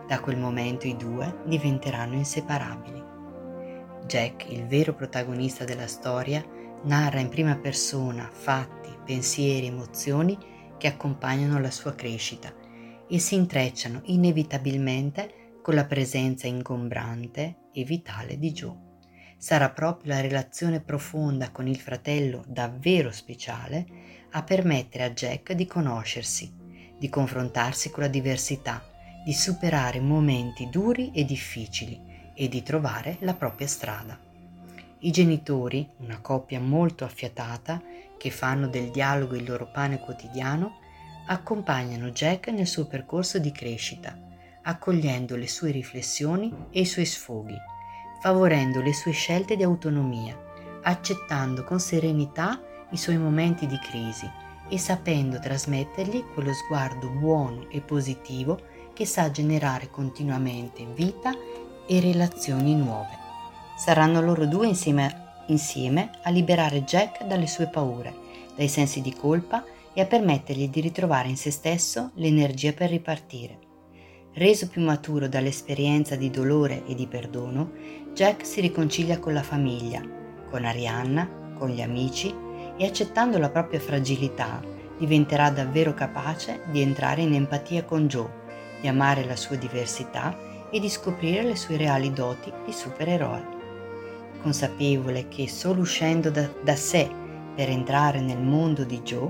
Da 0.08 0.20
quel 0.22 0.38
momento 0.38 0.88
i 0.88 0.96
due 0.96 1.42
diventeranno 1.46 2.16
inseparabili. 2.16 3.04
Jack, 4.06 4.50
il 4.50 4.66
vero 4.66 4.94
protagonista 4.94 5.66
della 5.66 5.88
storia, 5.88 6.44
narra 6.84 7.20
in 7.20 7.28
prima 7.28 7.56
persona 7.56 8.30
fatti, 8.32 8.97
pensieri, 9.08 9.67
emozioni 9.67 10.38
che 10.78 10.88
accompagnano 10.88 11.62
la 11.62 11.72
sua 11.72 11.96
crescita 11.96 12.54
e 13.08 13.20
si 13.20 13.36
intrecciano 13.36 14.02
inevitabilmente 14.08 15.60
con 15.62 15.76
la 15.76 15.86
presenza 15.86 16.46
ingombrante 16.46 17.70
e 17.72 17.86
vitale 17.86 18.38
di 18.38 18.52
Joe. 18.52 18.86
Sarà 19.38 19.70
proprio 19.70 20.13
la 20.13 20.20
relazione 20.20 20.82
profonda 20.82 21.52
con 21.52 21.67
il 21.67 21.78
fratello 21.78 22.43
davvero 22.48 23.12
speciale 23.12 23.86
a 24.32 24.43
permettere 24.43 25.06
a 25.06 25.12
Jack 25.12 25.54
di 25.54 25.65
conoscersi, 25.65 26.54
di 27.00 27.08
confrontarsi 27.08 27.89
con 27.89 28.04
la 28.04 28.10
diversità, 28.10 28.84
di 29.24 29.34
superare 29.34 30.02
momenti 30.02 30.67
duri 30.70 31.12
e 31.13 31.24
difficili 31.24 32.32
e 32.34 32.50
di 32.50 32.62
trovare 32.62 33.17
la 33.22 33.36
propria 33.36 33.67
strada. 33.67 34.20
I 35.00 35.12
genitori, 35.12 35.88
una 36.00 36.20
coppia 36.20 36.60
molto 36.60 37.06
affiatata, 37.06 37.82
che 38.18 38.32
fanno 38.32 38.68
del 38.68 38.90
dialogo 38.90 39.36
il 39.36 39.48
loro 39.48 39.70
pane 39.72 40.00
quotidiano, 40.00 40.80
accompagnano 41.28 42.10
Jack 42.10 42.48
nel 42.50 42.68
suo 42.68 42.86
percorso 42.86 43.40
di 43.40 43.52
crescita, 43.52 44.18
accogliendo 44.64 45.36
le 45.36 45.48
sue 45.48 45.72
riflessioni 45.72 46.54
e 46.72 46.82
i 46.82 46.86
suoi 46.86 47.06
sfoghi, 47.06 47.56
favorendo 48.22 48.82
le 48.82 48.94
sue 48.94 49.12
scelte 49.12 49.56
di 49.56 49.64
autonomia, 49.64 50.38
accettando 50.84 51.64
con 51.64 51.80
serenità 51.80 52.62
i 52.92 52.98
suoi 52.98 53.18
momenti 53.18 53.66
di 53.66 53.78
crisi 53.80 54.30
e 54.70 54.78
sapendo 54.78 55.40
trasmettergli 55.40 56.26
quello 56.34 56.54
sguardo 56.54 57.10
buono 57.10 57.68
e 57.70 57.82
positivo 57.82 58.60
che 58.94 59.06
sa 59.06 59.32
generare 59.32 59.90
continuamente 59.90 60.86
vita 60.86 61.32
e 61.86 62.00
relazioni 62.00 62.76
nuove. 62.76 63.26
Saranno 63.78 64.22
loro 64.22 64.46
due 64.46 64.68
insieme, 64.68 65.27
insieme 65.48 66.12
a 66.24 66.30
liberare 66.30 66.84
Jack 66.84 67.26
dalle 67.26 67.48
sue 67.48 67.68
paure, 67.68 68.14
dai 68.56 68.68
sensi 68.68 69.02
di 69.02 69.14
colpa 69.14 69.64
e 69.94 70.02
a 70.02 70.06
permettergli 70.06 70.70
di 70.70 70.82
ritrovare 70.82 71.28
in 71.28 71.38
se 71.38 71.52
stesso 71.52 72.12
l'energia 72.16 72.74
per 72.74 72.90
ripartire. 72.90 73.60
Reso 74.34 74.68
più 74.68 74.84
maturo 74.84 75.28
dall'esperienza 75.28 76.16
di 76.16 76.30
dolore 76.30 76.86
e 76.86 76.94
di 76.94 77.08
perdono, 77.08 77.72
Jack 78.14 78.46
si 78.46 78.62
riconcilia 78.62 79.18
con 79.20 79.34
la 79.34 79.42
famiglia, 79.42 80.02
con 80.50 80.64
Arianna, 80.64 81.54
con 81.58 81.70
gli 81.70 81.82
amici 81.82 82.34
e 82.78 82.86
accettando 82.86 83.40
la 83.40 83.50
propria 83.50 83.80
fragilità 83.80 84.62
diventerà 84.98 85.50
davvero 85.50 85.94
capace 85.94 86.62
di 86.66 86.82
entrare 86.82 87.22
in 87.22 87.34
empatia 87.34 87.84
con 87.84 88.08
Joe, 88.08 88.30
di 88.82 88.88
amare 88.88 89.26
la 89.26 89.36
sua 89.36 89.56
diversità 89.56 90.38
e 90.70 90.80
di 90.80 90.90
scoprire 90.90 91.44
le 91.44 91.56
sue 91.56 91.78
reali 91.78 92.12
doti 92.12 92.52
di 92.66 92.72
supereroe. 92.72 93.57
Consapevole 94.48 95.28
che 95.28 95.50
solo 95.50 95.82
uscendo 95.82 96.30
da, 96.30 96.50
da 96.64 96.78
sé 96.78 97.12
per 97.54 97.68
entrare 97.68 98.22
nel 98.22 98.42
mondo 98.42 98.86
di 98.86 99.02
Joe 99.02 99.30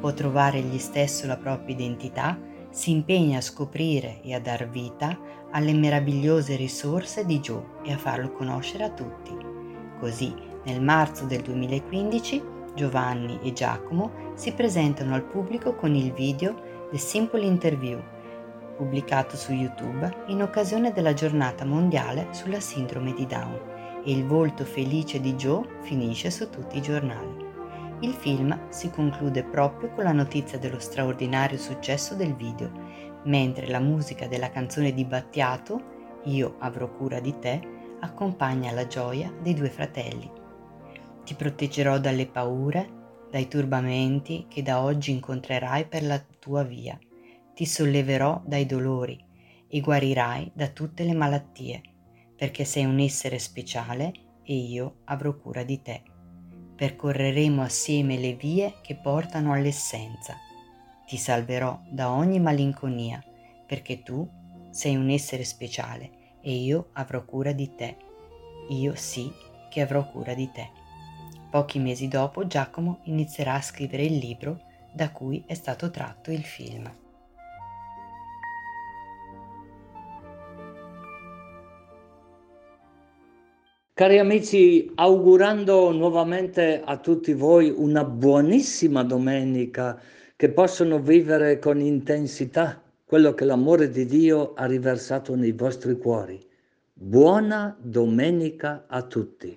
può 0.00 0.12
trovare 0.12 0.58
egli 0.58 0.78
stesso 0.78 1.28
la 1.28 1.36
propria 1.36 1.76
identità, 1.76 2.36
si 2.68 2.90
impegna 2.90 3.38
a 3.38 3.40
scoprire 3.40 4.20
e 4.20 4.34
a 4.34 4.40
dar 4.40 4.68
vita 4.68 5.16
alle 5.52 5.72
meravigliose 5.72 6.56
risorse 6.56 7.24
di 7.24 7.38
Joe 7.38 7.62
e 7.84 7.92
a 7.92 7.98
farlo 7.98 8.32
conoscere 8.32 8.82
a 8.82 8.90
tutti. 8.90 9.30
Così, 10.00 10.34
nel 10.64 10.82
marzo 10.82 11.24
del 11.26 11.42
2015, 11.42 12.42
Giovanni 12.74 13.38
e 13.44 13.52
Giacomo 13.52 14.32
si 14.34 14.50
presentano 14.54 15.14
al 15.14 15.22
pubblico 15.22 15.76
con 15.76 15.94
il 15.94 16.12
video 16.12 16.88
The 16.90 16.98
Simple 16.98 17.44
Interview, 17.44 18.02
pubblicato 18.76 19.36
su 19.36 19.52
YouTube 19.52 20.24
in 20.26 20.42
occasione 20.42 20.92
della 20.92 21.14
giornata 21.14 21.64
mondiale 21.64 22.26
sulla 22.32 22.58
sindrome 22.58 23.14
di 23.14 23.24
Down 23.24 23.76
e 24.08 24.12
il 24.12 24.24
volto 24.24 24.64
felice 24.64 25.20
di 25.20 25.34
Joe 25.34 25.68
finisce 25.82 26.30
su 26.30 26.48
tutti 26.48 26.78
i 26.78 26.80
giornali. 26.80 27.44
Il 28.00 28.14
film 28.14 28.70
si 28.70 28.88
conclude 28.88 29.44
proprio 29.44 29.90
con 29.90 30.04
la 30.04 30.12
notizia 30.12 30.58
dello 30.58 30.78
straordinario 30.78 31.58
successo 31.58 32.14
del 32.14 32.34
video, 32.34 32.72
mentre 33.24 33.68
la 33.68 33.80
musica 33.80 34.26
della 34.26 34.48
canzone 34.48 34.94
di 34.94 35.04
Battiato, 35.04 35.96
Io 36.24 36.56
avrò 36.60 36.90
cura 36.90 37.20
di 37.20 37.38
te, 37.38 37.60
accompagna 38.00 38.72
la 38.72 38.86
gioia 38.86 39.30
dei 39.42 39.52
due 39.52 39.68
fratelli. 39.68 40.30
Ti 41.24 41.34
proteggerò 41.34 41.98
dalle 41.98 42.26
paure, 42.26 42.88
dai 43.30 43.46
turbamenti 43.46 44.46
che 44.48 44.62
da 44.62 44.82
oggi 44.82 45.10
incontrerai 45.10 45.84
per 45.84 46.02
la 46.02 46.18
tua 46.38 46.62
via 46.62 46.98
ti 47.58 47.66
solleverò 47.66 48.40
dai 48.46 48.66
dolori 48.66 49.20
e 49.66 49.80
guarirai 49.80 50.52
da 50.54 50.68
tutte 50.68 51.02
le 51.02 51.12
malattie, 51.12 51.82
perché 52.38 52.64
sei 52.64 52.84
un 52.84 53.00
essere 53.00 53.40
speciale 53.40 54.12
e 54.44 54.54
io 54.54 55.00
avrò 55.06 55.36
cura 55.36 55.64
di 55.64 55.82
te. 55.82 56.02
Percorreremo 56.76 57.62
assieme 57.62 58.16
le 58.16 58.34
vie 58.34 58.74
che 58.80 58.94
portano 58.94 59.52
all'essenza. 59.52 60.36
Ti 61.04 61.16
salverò 61.16 61.80
da 61.90 62.12
ogni 62.12 62.38
malinconia, 62.38 63.20
perché 63.66 64.04
tu 64.04 64.26
sei 64.70 64.94
un 64.94 65.10
essere 65.10 65.42
speciale 65.42 66.36
e 66.40 66.54
io 66.54 66.90
avrò 66.92 67.24
cura 67.24 67.50
di 67.50 67.74
te. 67.74 67.96
Io 68.68 68.94
sì 68.94 69.30
che 69.68 69.80
avrò 69.80 70.08
cura 70.08 70.34
di 70.34 70.48
te. 70.52 70.70
Pochi 71.50 71.80
mesi 71.80 72.06
dopo 72.06 72.46
Giacomo 72.46 73.00
inizierà 73.04 73.54
a 73.54 73.62
scrivere 73.62 74.04
il 74.04 74.16
libro 74.16 74.60
da 74.92 75.10
cui 75.10 75.42
è 75.44 75.54
stato 75.54 75.90
tratto 75.90 76.30
il 76.30 76.44
film. 76.44 76.88
Cari 83.98 84.20
amici, 84.20 84.92
augurando 84.94 85.90
nuovamente 85.90 86.80
a 86.84 86.98
tutti 86.98 87.32
voi 87.32 87.74
una 87.76 88.04
buonissima 88.04 89.02
domenica, 89.02 90.00
che 90.36 90.50
possono 90.50 91.00
vivere 91.00 91.58
con 91.58 91.80
intensità 91.80 92.80
quello 93.04 93.34
che 93.34 93.44
l'amore 93.44 93.90
di 93.90 94.06
Dio 94.06 94.54
ha 94.54 94.66
riversato 94.66 95.34
nei 95.34 95.50
vostri 95.50 95.98
cuori. 95.98 96.40
Buona 96.92 97.76
domenica 97.76 98.84
a 98.86 99.02
tutti. 99.02 99.52